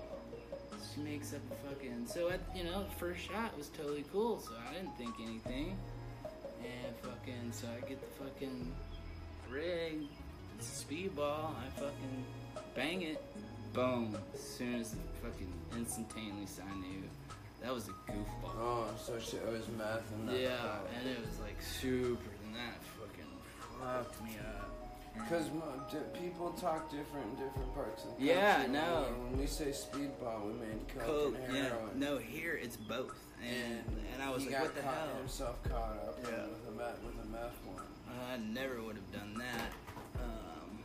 She 0.94 1.01
makes 1.01 1.35
up 1.35 1.40
a 1.51 1.68
fucking. 1.68 2.07
So 2.07 2.31
at 2.31 2.38
you 2.55 2.62
know, 2.62 2.85
the 2.85 2.94
first 2.94 3.29
shot 3.29 3.59
was 3.59 3.70
totally 3.77 4.05
cool, 4.12 4.38
so 4.38 4.53
I 4.70 4.75
didn't 4.75 4.96
think 4.96 5.14
anything. 5.20 5.77
And 6.62 6.96
fucking, 7.03 7.51
so 7.51 7.66
I 7.66 7.88
get 7.88 7.98
the 8.01 8.25
fucking 8.25 8.72
rig. 9.51 10.07
It's 10.59 10.81
a 10.81 10.85
speedball. 10.85 11.57
I 11.57 11.68
fucking 11.75 12.25
bang 12.77 13.03
it. 13.03 13.20
Boom. 13.72 14.16
As 14.33 14.40
soon 14.40 14.77
as 14.77 14.92
it 14.92 14.98
fucking 15.22 15.53
instantaneously 15.77 16.62
I 16.70 16.75
knew 16.77 17.03
that 17.62 17.72
was 17.72 17.88
a 17.88 17.92
goofball. 18.11 18.51
Oh, 18.59 18.87
so 19.03 19.18
she, 19.18 19.37
it 19.37 19.46
was 19.53 19.66
meth 19.79 20.03
and 20.14 20.29
that. 20.29 20.38
Yeah, 20.38 20.77
and 20.98 21.09
it 21.09 21.18
was 21.25 21.38
like 21.40 21.61
super, 21.62 22.31
and 22.46 22.55
that 22.55 22.79
fucking 22.98 23.33
fucked 23.81 24.22
me 24.25 24.37
up. 24.38 24.68
Because 25.14 25.48
people 26.18 26.51
talk 26.53 26.90
different 26.90 27.27
in 27.38 27.44
different 27.46 27.75
parts 27.75 28.03
of 28.05 28.11
the 28.11 28.16
country. 28.16 28.29
Yeah, 28.29 28.66
no. 28.70 29.05
When 29.29 29.38
we 29.38 29.46
say 29.46 29.66
speedball, 29.66 30.46
we 30.46 30.53
mean 30.55 30.81
coke, 30.88 31.05
Coke, 31.07 31.37
and 31.46 31.55
yeah. 31.57 31.62
heroin. 31.64 31.98
No, 31.98 32.16
here 32.18 32.59
it's 32.61 32.77
both, 32.77 33.18
and 33.46 33.85
and 34.14 34.22
I 34.22 34.31
was 34.31 34.42
like, 34.44 34.53
got 34.53 34.62
what 34.62 34.75
the 34.75 34.81
caught, 34.81 34.94
hell? 34.94 35.16
himself 35.18 35.62
caught 35.64 35.98
up 36.09 36.18
Yeah. 36.22 36.44
with 36.46 36.68
a 36.68 36.79
meth 36.79 36.98
with 37.05 37.25
a 37.25 37.29
meth 37.29 37.59
one. 37.66 37.85
I 38.33 38.37
never 38.38 38.81
would 38.83 38.96
have 38.96 39.12
done 39.12 39.35
that. 39.38 39.72
Um, 40.16 40.79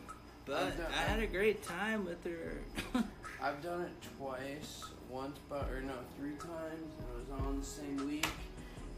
but 0.45 0.77
done- 0.77 0.87
I 0.91 1.01
had 1.03 1.19
a 1.21 1.27
great 1.27 1.63
time 1.63 2.03
with 2.05 2.23
her. 2.25 2.57
I've 3.41 3.61
done 3.63 3.81
it 3.83 3.91
twice, 4.17 4.83
once, 5.17 5.37
but 5.49 5.67
or 5.71 5.81
no, 5.81 5.93
three 6.19 6.35
times. 6.37 6.89
and 6.99 7.07
It 7.09 7.31
was 7.31 7.41
all 7.41 7.49
in 7.51 7.59
the 7.59 7.65
same 7.65 8.07
week, 8.07 8.27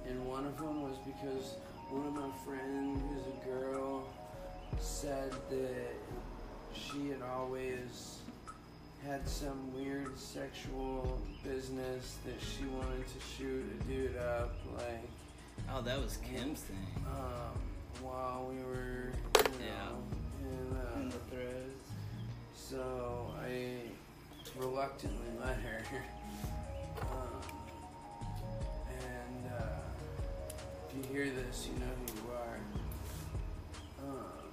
and 0.07 0.25
one 0.25 0.45
of 0.45 0.57
them 0.57 0.81
was 0.83 0.97
because 1.05 1.55
one 1.89 2.05
of 2.07 2.13
my 2.13 2.29
friends, 2.45 2.99
who's 3.09 3.33
a 3.41 3.45
girl, 3.45 4.03
said 4.79 5.31
that 5.49 5.93
she 6.73 7.09
had 7.09 7.21
always 7.21 8.17
had 9.05 9.27
some 9.27 9.73
weird 9.73 10.17
sexual 10.19 11.19
business 11.43 12.17
that 12.25 12.35
she 12.41 12.65
wanted 12.65 13.05
to 13.07 13.19
shoot 13.37 13.63
a 13.79 13.83
dude 13.85 14.17
up, 14.17 14.53
like 14.77 15.07
oh, 15.73 15.81
that 15.81 15.99
was 16.01 16.17
Kim's 16.17 16.59
thing. 16.61 16.75
um, 17.07 17.57
while 18.03 18.45
we 18.49 18.61
were, 18.63 19.11
you 19.37 19.65
Yeah. 19.65 20.47
in, 20.49 20.77
uh, 20.77 20.99
In 20.99 21.09
the 21.09 21.15
throes. 21.31 21.79
so 22.53 23.33
I 23.41 23.77
reluctantly 24.57 25.27
let 25.39 25.55
her. 25.57 25.81
Um, 27.01 27.41
and 28.89 29.51
uh, 29.57 29.79
if 30.89 30.97
you 30.97 31.13
hear 31.13 31.29
this, 31.33 31.69
you 31.71 31.79
know 31.79 31.85
who 31.95 32.13
you 32.13 32.35
are. 32.35 32.59
Um, 34.03 34.49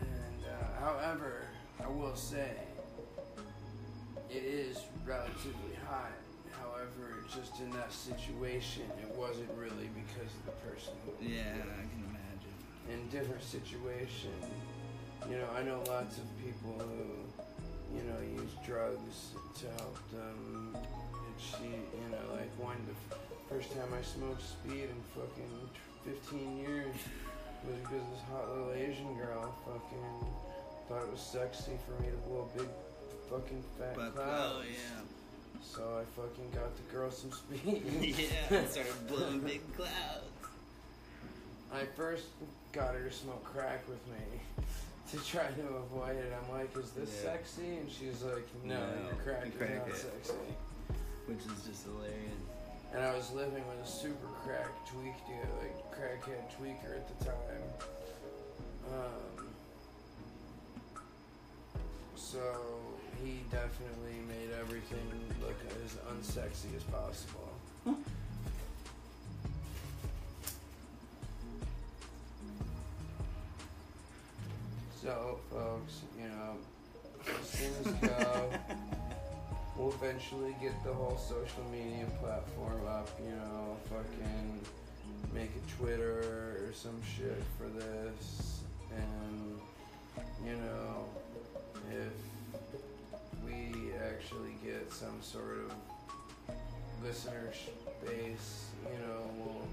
and 0.00 0.44
uh, 0.46 0.80
however, 0.80 1.46
I 1.82 1.88
will 1.88 2.14
say 2.14 2.52
it 4.30 4.36
is 4.44 4.78
relatively 5.04 5.74
hot. 5.88 6.12
However, 6.62 7.24
just 7.34 7.58
in 7.60 7.70
that 7.72 7.92
situation, 7.92 8.84
it 9.02 9.12
wasn't 9.16 9.50
really 9.58 9.88
because 9.92 10.30
of 10.32 10.44
the 10.46 10.52
person 10.70 10.92
Yeah, 11.20 11.40
I 11.56 11.82
can 11.90 12.04
imagine. 12.08 12.54
in 12.88 13.08
different 13.08 13.42
situation. 13.42 14.30
You 15.28 15.38
know, 15.38 15.48
I 15.56 15.62
know 15.64 15.82
lots 15.88 16.18
of 16.18 16.24
people 16.38 16.78
who, 16.78 17.04
you 17.94 18.02
know, 18.02 18.42
use 18.42 18.52
drugs 18.66 19.32
to 19.60 19.66
help 19.82 19.98
them 20.10 20.76
and 20.76 21.36
she, 21.38 21.64
you 21.64 22.08
know, 22.10 22.34
like 22.34 22.50
one 22.58 22.76
the 22.86 23.16
first 23.54 23.72
time 23.72 23.88
I 23.98 24.02
smoked 24.02 24.42
speed 24.42 24.88
in 24.88 25.00
fucking 25.14 25.68
15 26.04 26.58
years 26.58 26.94
was 27.66 27.76
because 27.82 28.04
this 28.12 28.22
hot 28.30 28.48
little 28.50 28.72
Asian 28.72 29.16
girl 29.18 29.54
fucking 29.66 30.30
thought 30.88 31.02
it 31.02 31.10
was 31.12 31.20
sexy 31.20 31.72
for 31.86 32.00
me 32.02 32.08
to 32.10 32.16
blow 32.28 32.48
big 32.56 32.66
fucking 33.28 33.62
fat 33.78 33.94
But 33.94 34.12
oh, 34.16 34.22
clouds. 34.22 34.54
oh 34.56 34.62
yeah. 34.64 35.02
So 35.62 35.82
I 36.00 36.04
fucking 36.18 36.50
got 36.52 36.74
the 36.76 36.92
girl 36.92 37.10
some 37.10 37.30
speed. 37.32 38.14
yeah, 38.50 38.66
started 38.66 39.06
blowing 39.08 39.40
big 39.40 39.60
clouds. 39.76 40.26
I 41.72 41.84
first 41.96 42.26
got 42.72 42.94
her 42.94 43.08
to 43.08 43.12
smoke 43.14 43.44
crack 43.44 43.86
with 43.88 44.00
me 44.08 44.59
to 45.10 45.16
try 45.24 45.46
to 45.46 45.66
avoid 45.76 46.16
it. 46.16 46.32
I'm 46.32 46.50
like, 46.56 46.76
is 46.76 46.90
this 46.92 47.10
Yeah. 47.24 47.32
sexy? 47.32 47.76
And 47.78 47.90
she's 47.90 48.22
like, 48.22 48.46
no, 48.64 48.78
No, 48.78 49.02
your 49.06 49.14
crack 49.22 49.46
you 49.46 49.52
is 49.52 49.60
not 49.60 49.88
it." 49.88 49.96
sexy. 49.96 50.34
Which 51.26 51.38
is 51.46 51.62
just 51.66 51.84
hilarious. 51.84 52.40
And 52.92 53.04
I 53.04 53.14
was 53.14 53.30
living 53.32 53.64
with 53.68 53.86
a 53.86 53.88
super 53.88 54.26
crack 54.44 54.68
tweak 54.86 55.14
dude, 55.26 55.48
like 55.62 55.76
crackhead 55.94 56.42
tweaker 56.58 56.96
at 56.96 57.18
the 57.18 57.24
time. 57.24 57.62
Um, 58.92 59.46
so 62.16 62.40
he 63.22 63.40
definitely 63.50 64.18
made 64.26 64.50
everything 64.58 65.06
look 65.40 65.56
as 65.84 65.94
unsexy 66.12 66.74
as 66.76 66.82
possible. 66.84 67.48
Folks, 75.10 76.02
you 76.16 76.28
know, 76.28 76.54
as 77.26 77.50
things 77.50 78.02
uh, 78.04 78.06
go, 78.22 78.50
we'll 79.76 79.92
eventually 79.92 80.54
get 80.62 80.72
the 80.84 80.92
whole 80.92 81.16
social 81.16 81.64
media 81.72 82.06
platform 82.20 82.86
up, 82.86 83.08
you 83.18 83.34
know, 83.34 83.76
fucking 83.88 84.60
make 85.34 85.50
a 85.50 85.82
Twitter 85.82 86.60
or 86.62 86.72
some 86.72 87.00
shit 87.02 87.42
for 87.58 87.66
this. 87.66 88.60
And, 88.96 89.58
you 90.46 90.52
know, 90.52 91.06
if 91.90 92.12
we 93.44 93.90
actually 94.06 94.54
get 94.64 94.92
some 94.92 95.20
sort 95.20 95.58
of 95.66 96.54
listener 97.02 97.50
base, 98.06 98.66
you 98.84 98.98
know, 99.06 99.22
we'll 99.38 99.66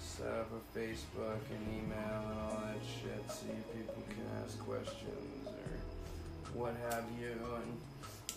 set 0.00 0.26
up 0.28 0.50
a 0.52 0.78
Facebook 0.78 1.40
and 1.50 1.66
email 1.68 2.22
and 2.30 2.40
all 2.40 2.62
that 2.64 2.80
shit 2.82 3.22
so 3.30 3.46
you 3.46 3.62
people 3.76 4.02
can 4.08 4.24
ask 4.44 4.58
questions 4.60 5.46
or 5.46 6.58
what 6.58 6.74
have 6.90 7.04
you. 7.20 7.32
And 7.32 7.78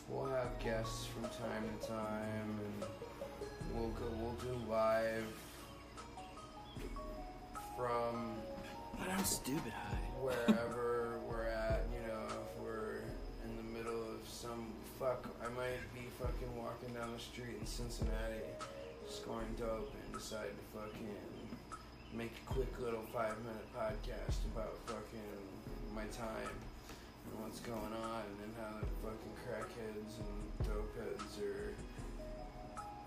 we'll 0.10 0.26
have 0.28 0.60
guests 0.64 1.06
from 1.08 1.24
time 1.24 1.64
to 1.80 1.88
time 1.88 2.60
and 2.60 2.90
we'll 3.74 3.90
go 3.92 4.06
we'll 4.20 4.34
do 4.34 4.70
live 4.70 5.26
from 7.78 8.36
But 9.00 9.10
I'm 9.10 9.24
stupid 9.24 9.72
high. 9.72 9.98
wherever 10.22 11.18
we're 11.28 11.48
at, 11.48 11.84
you 11.92 12.08
know, 12.08 12.28
if 12.28 12.64
we're 12.64 13.02
in 13.46 13.56
the 13.58 13.78
middle 13.78 14.02
of 14.02 14.28
some 14.28 14.68
fuck, 15.00 15.26
I 15.42 15.50
might 15.56 15.82
be 15.94 16.06
fucking 16.20 16.56
walking 16.58 16.94
down 16.94 17.12
the 17.14 17.20
street 17.20 17.58
in 17.60 17.66
Cincinnati, 17.66 18.46
scoring 19.10 19.56
dope, 19.58 19.92
and 20.06 20.14
decide 20.14 20.52
to 20.54 20.80
fucking 20.80 21.18
make 22.14 22.32
a 22.46 22.54
quick 22.54 22.70
little 22.80 23.02
five 23.12 23.34
minute 23.42 23.66
podcast 23.74 24.46
about 24.54 24.78
fucking 24.86 25.42
my 25.96 26.06
time 26.14 26.54
and 27.26 27.34
what's 27.42 27.60
going 27.62 27.94
on 28.06 28.24
and 28.46 28.54
how 28.62 28.78
the 28.78 28.94
fucking 29.02 29.36
crackheads 29.42 30.14
and 30.22 30.68
dope 30.70 30.94
heads 30.94 31.42
are 31.42 31.74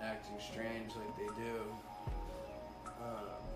acting 0.02 0.34
strange 0.42 0.90
like 0.98 1.14
they 1.16 1.30
do. 1.38 1.56
Um, 2.98 3.46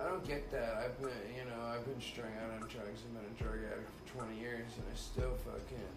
I 0.00 0.04
don't 0.08 0.26
get 0.26 0.50
that. 0.52 0.80
I've 0.84 0.98
been, 1.00 1.10
you 1.36 1.44
know, 1.44 1.60
I've 1.68 1.84
been 1.84 2.00
strung 2.00 2.32
out 2.40 2.50
on 2.56 2.60
drugs. 2.68 3.04
I've 3.04 3.12
been 3.12 3.28
a 3.28 3.36
drug 3.42 3.60
addict 3.72 3.90
for 4.08 4.24
20 4.24 4.40
years, 4.40 4.72
and 4.78 4.86
I 4.88 4.96
still 4.96 5.36
fucking 5.44 5.92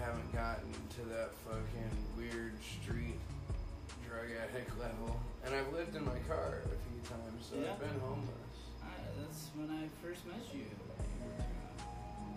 haven't 0.00 0.32
gotten 0.32 0.70
to 1.00 1.02
that 1.16 1.30
fucking 1.48 1.96
weird 2.16 2.52
street 2.60 3.18
drug 4.08 4.28
addict 4.32 4.72
level. 4.80 5.20
And 5.44 5.54
I've 5.54 5.72
lived 5.72 5.94
in 5.96 6.04
my 6.04 6.18
car 6.26 6.62
a 6.64 6.78
few 6.88 7.00
times, 7.08 7.44
so 7.50 7.56
Yeah. 7.56 7.72
I've 7.72 7.80
been 7.80 8.00
homeless. 8.00 8.56
I, 8.82 8.88
that's 9.20 9.48
when 9.56 9.70
I 9.70 9.88
first 10.04 10.26
met 10.26 10.40
you. 10.52 10.64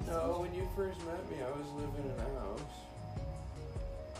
No, 0.08 0.42
when 0.44 0.54
you 0.54 0.68
first 0.76 1.00
met 1.06 1.22
me, 1.30 1.38
I 1.44 1.52
was 1.52 1.68
living 1.78 2.06
in 2.10 2.18
a 2.20 2.30
house. 2.40 2.76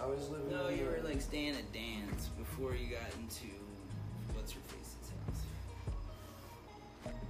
I 0.02 0.06
was 0.06 0.30
living. 0.30 0.50
No, 0.52 0.70
you 0.70 0.86
were 0.86 1.02
like 1.08 1.22
staying 1.22 1.56
at 1.56 1.72
Dan's 1.74 2.30
before 2.38 2.76
you 2.76 2.88
got 2.88 3.10
into 3.20 3.50
what's 4.34 4.54
your 4.54 4.64
face's 4.70 5.10
house. 5.26 5.42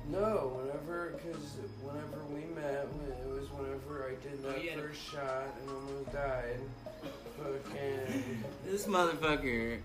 No, 0.09 0.59
whenever, 0.59 1.13
because 1.17 1.43
whenever 1.81 2.23
we 2.33 2.43
met, 2.55 2.87
it 3.23 3.27
was 3.29 3.47
whenever 3.51 4.07
I 4.11 4.15
did 4.21 4.39
Oh, 4.45 4.51
that 4.51 4.63
yeah. 4.63 4.75
first 4.75 5.01
shot 5.01 5.47
and 5.61 5.69
almost 5.69 6.11
died. 6.13 6.59
Fucking. 7.37 8.43
This 8.65 8.85
motherfucker. 8.85 9.79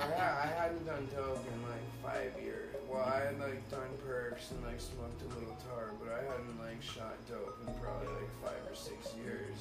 I, 0.00 0.06
ha- 0.16 0.40
I 0.44 0.46
hadn't 0.62 0.86
done 0.86 1.08
dope 1.14 1.44
in 1.52 1.62
like 1.68 1.86
five 2.02 2.42
years. 2.42 2.74
Well, 2.88 3.02
I 3.04 3.26
had 3.26 3.38
like 3.40 3.68
done 3.70 3.90
perks 4.06 4.50
and 4.52 4.64
like 4.64 4.80
smoked 4.80 5.20
a 5.22 5.28
little 5.38 5.56
tar, 5.68 5.90
but 6.02 6.12
I 6.12 6.22
hadn't 6.30 6.58
like 6.60 6.80
shot 6.82 7.16
dope 7.28 7.58
in 7.66 7.74
probably 7.82 8.08
like 8.08 8.30
five 8.42 8.62
or 8.70 8.74
six 8.76 9.14
years. 9.22 9.56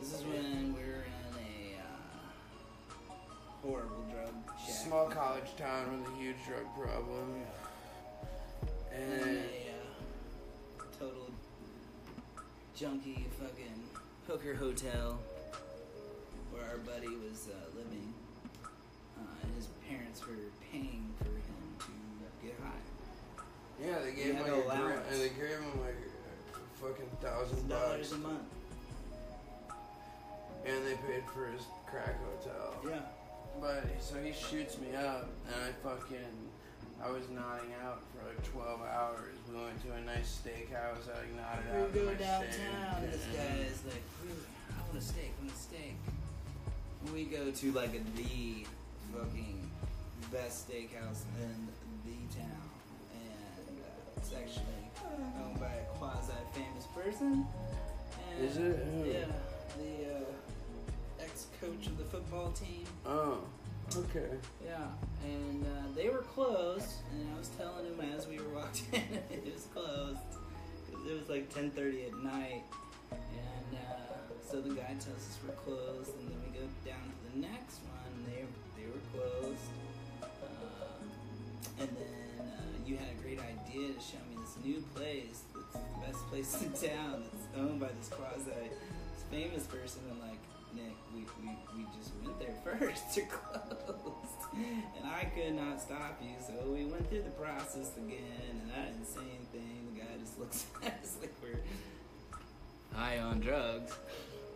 This 0.00 0.14
is 0.14 0.24
when 0.24 0.74
we 0.74 0.80
were 0.80 1.04
in 1.04 1.34
a 1.36 1.78
uh, 1.78 3.14
horrible 3.62 4.04
drug 4.10 4.34
shack. 4.64 4.74
Small 4.86 5.06
college 5.06 5.54
town 5.56 6.00
with 6.02 6.12
a 6.12 6.16
huge 6.18 6.36
drug 6.46 6.66
problem. 6.74 7.34
in 8.96 9.02
And 9.02 9.38
a 9.38 9.40
uh, 10.78 10.84
total 10.98 11.30
junkie 12.76 13.26
fucking 13.38 13.82
hooker 14.26 14.54
hotel 14.54 15.18
where 16.52 16.64
our 16.70 16.78
buddy 16.78 17.08
was 17.08 17.48
uh, 17.50 17.76
living, 17.76 18.12
uh, 19.18 19.42
and 19.42 19.54
his 19.54 19.66
parents 19.88 20.26
were 20.26 20.34
paying 20.72 21.12
for 21.18 21.24
him 21.24 21.62
to 21.80 22.46
get 22.46 22.56
high. 22.62 22.82
yeah, 23.84 23.98
they 24.04 24.12
gave 24.12 24.34
him 24.34 24.42
like 24.42 24.52
a 24.52 24.54
gra- 24.54 24.64
allowance. 24.64 25.06
and 25.10 25.20
they 25.20 25.28
gave 25.28 25.58
him 25.58 25.80
like 25.80 25.98
a 26.54 26.84
fucking 26.84 27.10
thousand 27.22 27.68
Dollars 27.68 28.10
bucks, 28.10 28.12
a 28.12 28.18
month. 28.18 28.42
and 30.66 30.86
they 30.86 30.94
paid 31.06 31.22
for 31.34 31.46
his 31.46 31.62
crack 31.86 32.16
hotel. 32.24 32.74
Yeah. 32.84 33.00
But 33.60 33.84
so 34.00 34.16
he 34.22 34.32
shoots 34.32 34.78
me 34.78 34.94
up, 34.94 35.28
and 35.48 35.56
I 35.64 35.72
fucking, 35.82 36.30
I 37.02 37.10
was 37.10 37.28
nodding 37.30 37.74
out 37.84 38.02
for 38.14 38.28
like 38.28 38.42
12 38.52 38.80
hours. 38.82 39.34
We 39.50 39.56
went 39.60 39.82
to 39.82 39.92
a 39.94 40.00
nice 40.02 40.38
steakhouse. 40.38 41.08
I 41.10 41.18
like 41.18 41.34
nodded 41.34 41.82
out. 41.82 41.92
We 41.92 42.00
go 42.00 42.14
downtown, 42.14 42.52
steak, 42.52 43.10
this 43.10 43.24
guy 43.34 43.56
is 43.66 43.82
like, 43.84 44.02
I 44.70 44.82
want 44.86 44.98
a 44.98 45.00
steak, 45.00 45.32
I 45.40 45.44
want 45.44 45.54
a 45.54 45.58
steak. 45.58 45.96
We 47.12 47.24
go 47.24 47.50
to 47.50 47.72
like 47.72 47.94
a 47.94 48.00
the 48.16 48.66
fucking 49.12 49.67
best 50.32 50.68
steakhouse 50.68 51.22
in 51.40 51.68
the 52.04 52.36
town, 52.36 52.68
and 53.14 53.78
uh, 53.80 54.16
it's 54.16 54.32
actually 54.32 54.64
owned 55.42 55.58
by 55.60 55.66
a 55.66 55.84
quasi 55.98 56.32
famous 56.52 56.86
person. 56.94 57.46
And, 58.36 58.44
Is 58.44 58.56
it? 58.56 58.76
Who? 58.76 59.10
Yeah, 59.10 59.24
the 59.78 60.16
uh, 60.16 61.22
ex 61.24 61.46
coach 61.60 61.86
of 61.86 61.98
the 61.98 62.04
football 62.04 62.52
team. 62.52 62.84
Oh, 63.06 63.38
okay. 63.96 64.28
Yeah, 64.64 64.86
and 65.24 65.64
uh, 65.64 65.94
they 65.96 66.08
were 66.08 66.24
closed, 66.34 66.92
and 67.12 67.26
I 67.34 67.38
was 67.38 67.48
telling 67.58 67.86
him 67.86 68.00
as 68.14 68.26
we 68.26 68.38
were 68.38 68.48
walking 68.54 68.86
in, 68.92 69.18
it 69.30 69.52
was 69.54 69.66
closed 69.72 70.20
because 70.90 71.06
it 71.10 71.18
was 71.18 71.28
like 71.28 71.52
10:30 71.54 72.08
at 72.08 72.16
night, 72.22 72.62
and 73.12 73.78
uh, 73.78 74.12
so 74.50 74.60
the 74.60 74.74
guy 74.74 74.88
tells 75.00 75.08
us 75.08 75.38
we're 75.46 75.54
closed, 75.54 76.10
and 76.20 76.28
then 76.28 76.38
we 76.44 76.58
go 76.58 76.66
down 76.84 77.00
to 77.00 77.32
the 77.32 77.40
next 77.40 77.80
one, 77.88 78.12
and 78.14 78.26
they 78.26 78.44
they 78.76 78.86
were 78.88 79.00
closed, 79.12 79.60
you 82.88 82.96
had 82.96 83.08
a 83.12 83.22
great 83.22 83.38
idea 83.38 83.92
to 83.92 84.00
show 84.00 84.16
me 84.32 84.40
this 84.40 84.56
new 84.64 84.82
place 84.96 85.42
that's 85.54 85.76
the 85.76 86.06
best 86.06 86.26
place 86.30 86.62
in 86.62 86.72
town 86.88 87.22
that's 87.22 87.46
owned 87.58 87.78
by 87.78 87.88
this 87.98 88.08
quasi 88.08 88.50
famous 89.30 89.64
person, 89.64 90.00
and 90.10 90.20
like. 90.20 90.38
Nick, 90.74 90.92
we, 91.14 91.24
we, 91.40 91.56
we 91.74 91.84
just 91.96 92.12
went 92.22 92.38
there 92.38 92.52
first. 92.62 93.14
They're 93.14 93.24
closed. 93.24 94.52
And 94.52 95.06
I 95.06 95.24
could 95.24 95.54
not 95.54 95.80
stop 95.80 96.20
you, 96.20 96.36
so 96.44 96.52
we 96.70 96.84
went 96.84 97.08
through 97.08 97.22
the 97.22 97.30
process 97.30 97.96
again, 97.96 98.52
and 98.60 98.70
I 98.76 98.84
didn't 98.92 99.06
say 99.06 99.22
anything. 99.22 99.88
The 99.94 100.00
guy 100.00 100.12
just 100.20 100.38
looks 100.38 100.66
at 100.84 101.00
us 101.02 101.16
like 101.22 101.32
we're 101.42 101.58
high 102.94 103.18
on 103.18 103.40
drugs. 103.40 103.96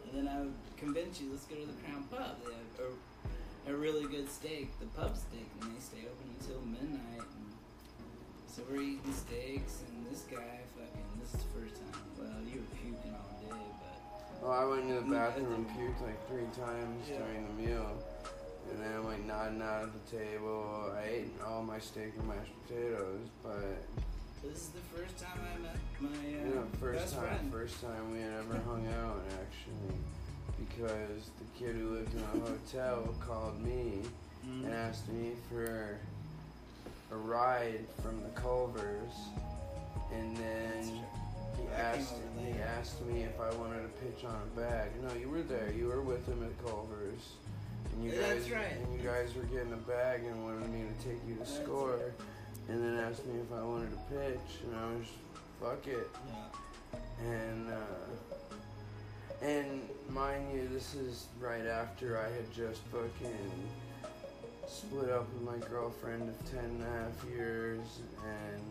And 0.05 0.29
then 0.29 0.35
I 0.35 0.41
would 0.41 0.53
convince 0.77 1.19
you, 1.21 1.31
let's 1.31 1.47
go 1.47 1.57
to 1.57 1.67
the 1.67 1.81
Crown 1.85 2.05
Pub. 2.11 2.37
They 2.45 2.53
have 2.53 3.73
a, 3.73 3.73
a 3.73 3.75
really 3.75 4.07
good 4.07 4.31
steak, 4.31 4.69
the 4.81 4.87
pub 4.87 5.17
steak, 5.17 5.49
and 5.63 5.75
they 5.75 5.81
stay 5.81 6.05
open 6.05 6.29
until 6.41 6.61
midnight. 6.61 7.25
And 7.25 7.52
so 8.55 8.63
we're 8.71 8.83
eating 8.83 9.13
steaks, 9.13 9.83
and 9.89 10.07
this 10.11 10.23
guy 10.31 10.61
fucking, 10.77 11.07
this 11.21 11.35
is 11.35 11.41
the 11.41 11.51
first 11.61 11.77
time. 11.81 12.03
Well, 12.19 12.29
you 12.47 12.61
were 12.61 12.77
puking 12.77 13.15
all 13.17 13.33
day, 13.41 13.65
but. 13.81 14.47
Oh, 14.47 14.51
I 14.51 14.65
went 14.65 14.89
to 14.89 14.95
the 14.95 15.11
bathroom 15.15 15.55
and 15.55 15.67
puked 15.71 16.01
like 16.03 16.19
three 16.29 16.47
times 16.59 17.09
Yeah. 17.09 17.19
during 17.19 17.47
the 17.49 17.55
meal. 17.63 17.91
And 18.71 18.81
then 18.81 18.93
I'm 18.93 19.05
like 19.05 19.25
nodding 19.27 19.61
out 19.61 19.83
at 19.85 19.91
the 19.93 20.17
table. 20.17 20.93
I 20.97 21.05
ate 21.09 21.31
all 21.45 21.63
my 21.63 21.79
steak 21.81 22.13
and 22.19 22.29
mashed 22.29 22.53
potatoes, 22.67 23.27
but 23.43 23.83
This 24.43 24.59
is 24.59 24.69
the 24.69 24.81
first 24.97 25.19
time 25.19 25.39
I 25.43 25.59
met 25.63 25.77
my 26.01 26.09
uh, 26.09 26.55
know, 26.55 26.67
first 26.81 27.15
time, 27.15 27.23
friend. 27.23 27.53
first 27.53 27.81
time 27.81 28.13
we 28.13 28.21
had 28.21 28.33
ever 28.33 28.59
hung 28.67 28.87
out 29.03 29.21
actually, 29.35 29.97
because 30.59 31.31
the 31.39 31.59
kid 31.59 31.75
who 31.77 31.91
lived 31.95 32.13
in 32.15 32.21
the 32.21 32.47
hotel 32.51 33.15
called 33.21 33.61
me 33.63 34.03
Mhm. 34.47 34.65
and 34.65 34.75
asked 34.75 35.09
me 35.09 35.33
for 35.51 35.99
a 37.13 37.17
ride 37.17 37.85
from 38.03 38.23
the 38.23 38.41
Culvers, 38.41 39.13
and 40.13 40.37
then 40.37 41.03
he 41.59 41.69
asked 41.77 42.15
he 42.39 42.53
asked 42.79 43.05
me 43.07 43.23
if 43.23 43.39
I 43.41 43.55
wanted 43.57 43.83
to 43.83 43.89
pitch 44.05 44.25
on 44.25 44.35
a 44.35 44.61
bag. 44.61 44.91
No, 45.03 45.15
you 45.15 45.29
were 45.29 45.43
there. 45.43 45.71
You 45.77 45.89
were 45.89 46.01
with 46.01 46.27
him 46.27 46.43
at 46.43 46.67
Culvers, 46.67 47.35
and 47.93 48.05
you 48.05 48.13
guys 48.13 48.51
right. 48.51 48.73
and 48.73 48.95
you 48.95 49.07
guys 49.07 49.35
were 49.35 49.45
getting 49.45 49.73
a 49.73 49.89
bag 49.89 50.25
and 50.25 50.43
wanted 50.45 50.69
me 50.71 50.85
to 50.87 51.09
take 51.09 51.19
you 51.29 51.35
to 51.35 51.41
That's 51.41 51.55
score, 51.55 51.99
and 52.69 52.83
then 52.83 52.99
asked 53.05 53.27
me 53.27 53.41
if 53.41 53.53
I 53.53 53.63
wanted 53.63 53.91
to 53.91 53.99
pitch, 54.15 54.61
and 54.65 54.77
I 54.77 54.87
was 54.87 55.07
fuck 55.61 55.87
it. 55.87 56.09
Yeah. 56.29 57.29
And 57.31 57.69
uh, 57.69 59.45
and 59.45 59.83
mind 60.09 60.53
you, 60.55 60.69
this 60.69 60.95
is 60.95 61.27
right 61.41 61.67
after 61.67 62.19
I 62.19 62.25
had 62.25 62.53
just 62.55 62.81
fucking 62.85 63.69
split 64.73 65.11
up 65.11 65.29
with 65.35 65.43
my 65.43 65.69
girlfriend 65.69 66.29
of 66.29 66.51
ten 66.51 66.65
and 66.65 66.83
a 66.83 66.87
half 66.87 67.31
years 67.31 68.01
and 68.25 68.63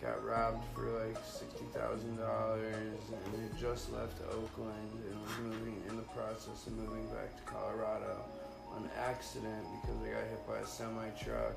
got 0.00 0.24
robbed 0.24 0.64
for 0.74 1.04
like 1.04 1.16
sixty 1.24 1.66
thousand 1.74 2.16
dollars 2.16 2.72
and 2.72 3.42
had 3.42 3.60
just 3.60 3.92
left 3.92 4.18
Oakland 4.32 4.90
and 5.10 5.20
was 5.20 5.52
moving 5.54 5.82
in 5.90 5.96
the 5.96 6.08
process 6.14 6.66
of 6.66 6.72
moving 6.72 7.06
back 7.08 7.36
to 7.36 7.42
Colorado 7.52 8.24
on 8.74 8.88
accident 8.98 9.66
because 9.82 9.96
I 10.02 10.08
got 10.08 10.24
hit 10.30 10.48
by 10.48 10.58
a 10.58 10.66
semi 10.66 11.10
truck 11.22 11.54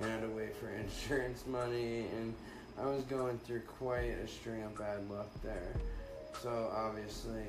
and 0.00 0.10
had 0.10 0.22
to 0.22 0.28
wait 0.28 0.54
for 0.56 0.68
insurance 0.84 1.44
money 1.46 2.06
and 2.16 2.34
I 2.80 2.86
was 2.86 3.02
going 3.04 3.38
through 3.38 3.62
quite 3.62 4.14
a 4.24 4.28
string 4.28 4.62
of 4.62 4.78
bad 4.78 5.10
luck 5.10 5.30
there. 5.42 5.74
So 6.40 6.70
obviously, 6.72 7.46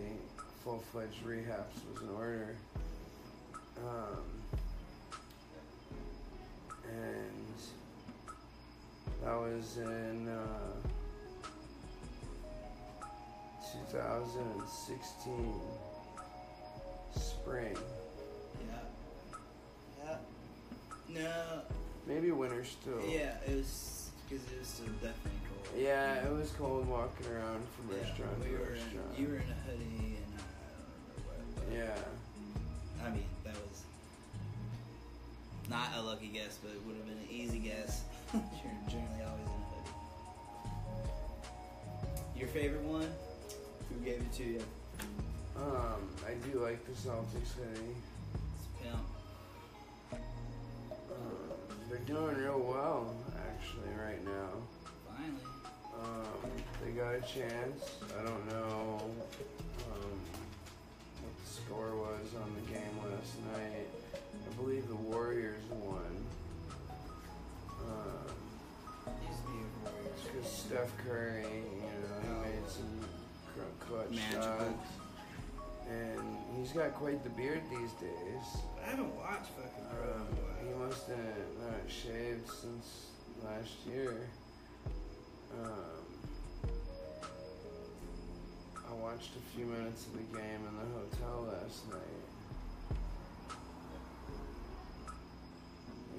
full 0.63 0.83
fledged 0.91 1.23
rehabs 1.25 1.77
was 1.93 2.01
in 2.01 2.09
order. 2.09 2.55
Um, 3.77 4.34
and 6.89 7.47
that 9.23 9.35
was 9.35 9.77
in 9.77 10.27
uh, 10.27 10.73
2016 13.91 15.53
spring, 17.15 17.75
Yeah. 18.59 18.75
Yeah. 20.03 20.17
No. 21.09 21.61
maybe 22.07 22.31
winter 22.31 22.63
still. 22.65 23.01
Yeah, 23.07 23.35
it 23.47 23.55
was 23.55 24.09
because 24.27 24.43
it 24.51 24.59
was 24.59 24.67
still 24.67 24.85
definitely 24.95 25.39
cold. 25.49 25.67
Yeah, 25.81 26.25
it 26.25 26.31
was 26.31 26.51
cold 26.51 26.87
walking 26.87 27.27
around 27.27 27.63
from 27.75 27.89
Yeah, 27.95 28.01
restaurant 28.07 28.39
we 28.39 28.45
to 28.45 28.57
restaurant. 28.57 29.15
in, 29.17 29.21
you 29.23 29.27
were 29.29 29.35
in 29.37 29.41
a 29.49 29.69
hoodie 29.69 30.17
and 30.17 30.33
uh, 30.37 30.41
I 30.41 30.67
don't 30.75 30.89
remember 31.15 31.69
what. 31.69 31.73
yeah. 31.73 32.24
Not 35.69 35.89
a 35.97 36.01
lucky 36.01 36.27
guess, 36.27 36.57
but 36.61 36.71
it 36.71 36.81
would 36.85 36.95
have 36.95 37.05
been 37.05 37.17
an 37.17 37.29
easy 37.29 37.59
guess. 37.59 38.03
You're 38.33 38.41
generally 38.87 39.23
always 39.25 39.45
in 39.45 39.61
a 39.61 39.67
hoodie. 39.71 39.91
Your 42.39 42.47
favorite 42.49 42.83
one? 42.83 43.09
Who 43.89 43.95
gave 44.03 44.21
it 44.21 44.33
to 44.33 44.43
you? 44.43 44.61
Um, 45.57 46.09
I 46.27 46.33
do 46.51 46.59
like 46.59 46.85
the 46.85 46.91
Celtics. 46.91 47.55
It's 47.57 48.67
Pimp. 48.81 48.99
Um, 50.11 50.19
they're 51.89 51.99
doing 51.99 52.35
real 52.35 52.59
well, 52.59 53.15
actually, 53.47 53.93
right 54.03 54.23
now. 54.25 54.49
Finally. 55.07 55.45
Um, 55.97 56.51
they 56.83 56.91
got 56.91 57.15
a 57.15 57.21
chance. 57.21 57.95
I 58.19 58.23
don't 58.23 58.45
know 58.51 58.99
um, 59.91 60.19
what 61.21 61.33
the 61.41 61.49
score 61.49 61.95
was 61.95 62.27
on 62.43 62.53
the 62.55 62.71
game 62.71 62.97
last 62.99 63.39
night. 63.53 63.87
I 64.57 64.61
believe 64.61 64.87
the 64.87 64.95
Warriors 64.95 65.61
won. 65.69 66.25
Um, 67.83 69.13
Used 69.27 69.41
to 69.41 69.51
be 69.51 69.57
a 69.57 69.89
Warriors. 69.89 70.21
because 70.33 70.49
Steph 70.51 70.97
Curry, 71.05 71.43
you 71.43 72.29
know, 72.29 72.43
he 72.43 72.51
made 72.51 72.69
some 72.69 73.05
clutch 73.79 74.11
Magical. 74.11 74.41
shots. 74.43 74.89
And 75.89 76.37
he's 76.57 76.71
got 76.71 76.93
quite 76.95 77.23
the 77.23 77.29
beard 77.31 77.61
these 77.69 77.91
days. 78.01 78.61
I 78.83 78.89
haven't 78.89 79.15
watched 79.15 79.51
fucking 79.51 79.85
Um, 79.91 80.27
in 80.31 80.73
a 80.73 80.77
while. 80.77 80.83
he 80.83 80.87
must 80.87 81.07
have 81.07 81.47
not 81.61 81.81
shaved 81.89 82.49
since 82.49 83.07
last 83.43 83.71
year. 83.85 84.27
Um, 85.63 86.01
I 88.89 88.93
watched 88.95 89.31
a 89.35 89.55
few 89.55 89.65
minutes 89.65 90.05
of 90.07 90.13
the 90.13 90.37
game 90.37 90.61
in 90.67 90.75
the 90.75 90.87
hotel 90.97 91.53
last 91.53 91.87
night. 91.91 92.24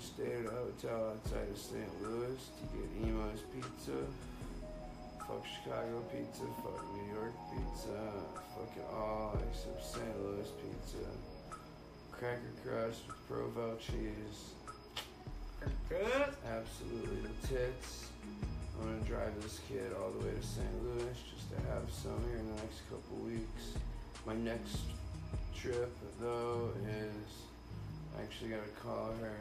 We 0.07 0.25
stayed 0.25 0.47
at 0.47 0.53
a 0.53 0.55
hotel 0.55 1.11
outside 1.11 1.49
of 1.51 1.59
St. 1.59 2.03
Louis 2.03 2.39
to 2.39 2.63
get 2.77 3.09
Imo's 3.09 3.43
Pizza. 3.53 3.99
Fuck 5.19 5.45
Chicago 5.47 6.05
pizza, 6.13 6.45
fuck 6.63 6.85
New 6.95 7.13
York 7.13 7.35
pizza, 7.51 7.99
fuck 8.55 8.71
it 8.77 8.87
all 8.95 9.37
except 9.51 9.85
St. 9.85 10.23
Louis 10.23 10.47
pizza 10.63 11.07
cracker 12.13 12.41
crust 12.65 13.03
with 13.09 13.29
Provel 13.29 13.79
cheese. 13.81 14.55
Good. 15.89 16.29
Absolutely 16.47 17.23
the 17.23 17.49
tits. 17.49 18.07
I'm 18.79 18.87
gonna 18.87 19.05
drive 19.09 19.43
this 19.43 19.61
kid 19.69 19.93
all 19.99 20.11
the 20.11 20.25
way 20.25 20.33
to 20.33 20.47
St. 20.47 20.85
Louis 20.85 21.17
just 21.35 21.51
to 21.51 21.57
have 21.69 21.91
some 21.91 22.21
here 22.29 22.39
in 22.39 22.47
the 22.55 22.63
next 22.63 22.89
couple 22.89 23.17
weeks. 23.25 23.75
My 24.25 24.35
next 24.35 24.79
trip 25.55 25.93
though 26.21 26.71
is 26.89 27.56
I'm 28.17 28.25
actually 28.25 28.51
gonna 28.51 28.63
call 28.83 29.13
her. 29.21 29.33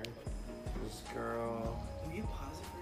This 0.84 1.02
girl. 1.14 1.82
Will 2.06 2.14
you 2.14 2.24
pause 2.24 2.60
it? 2.60 2.75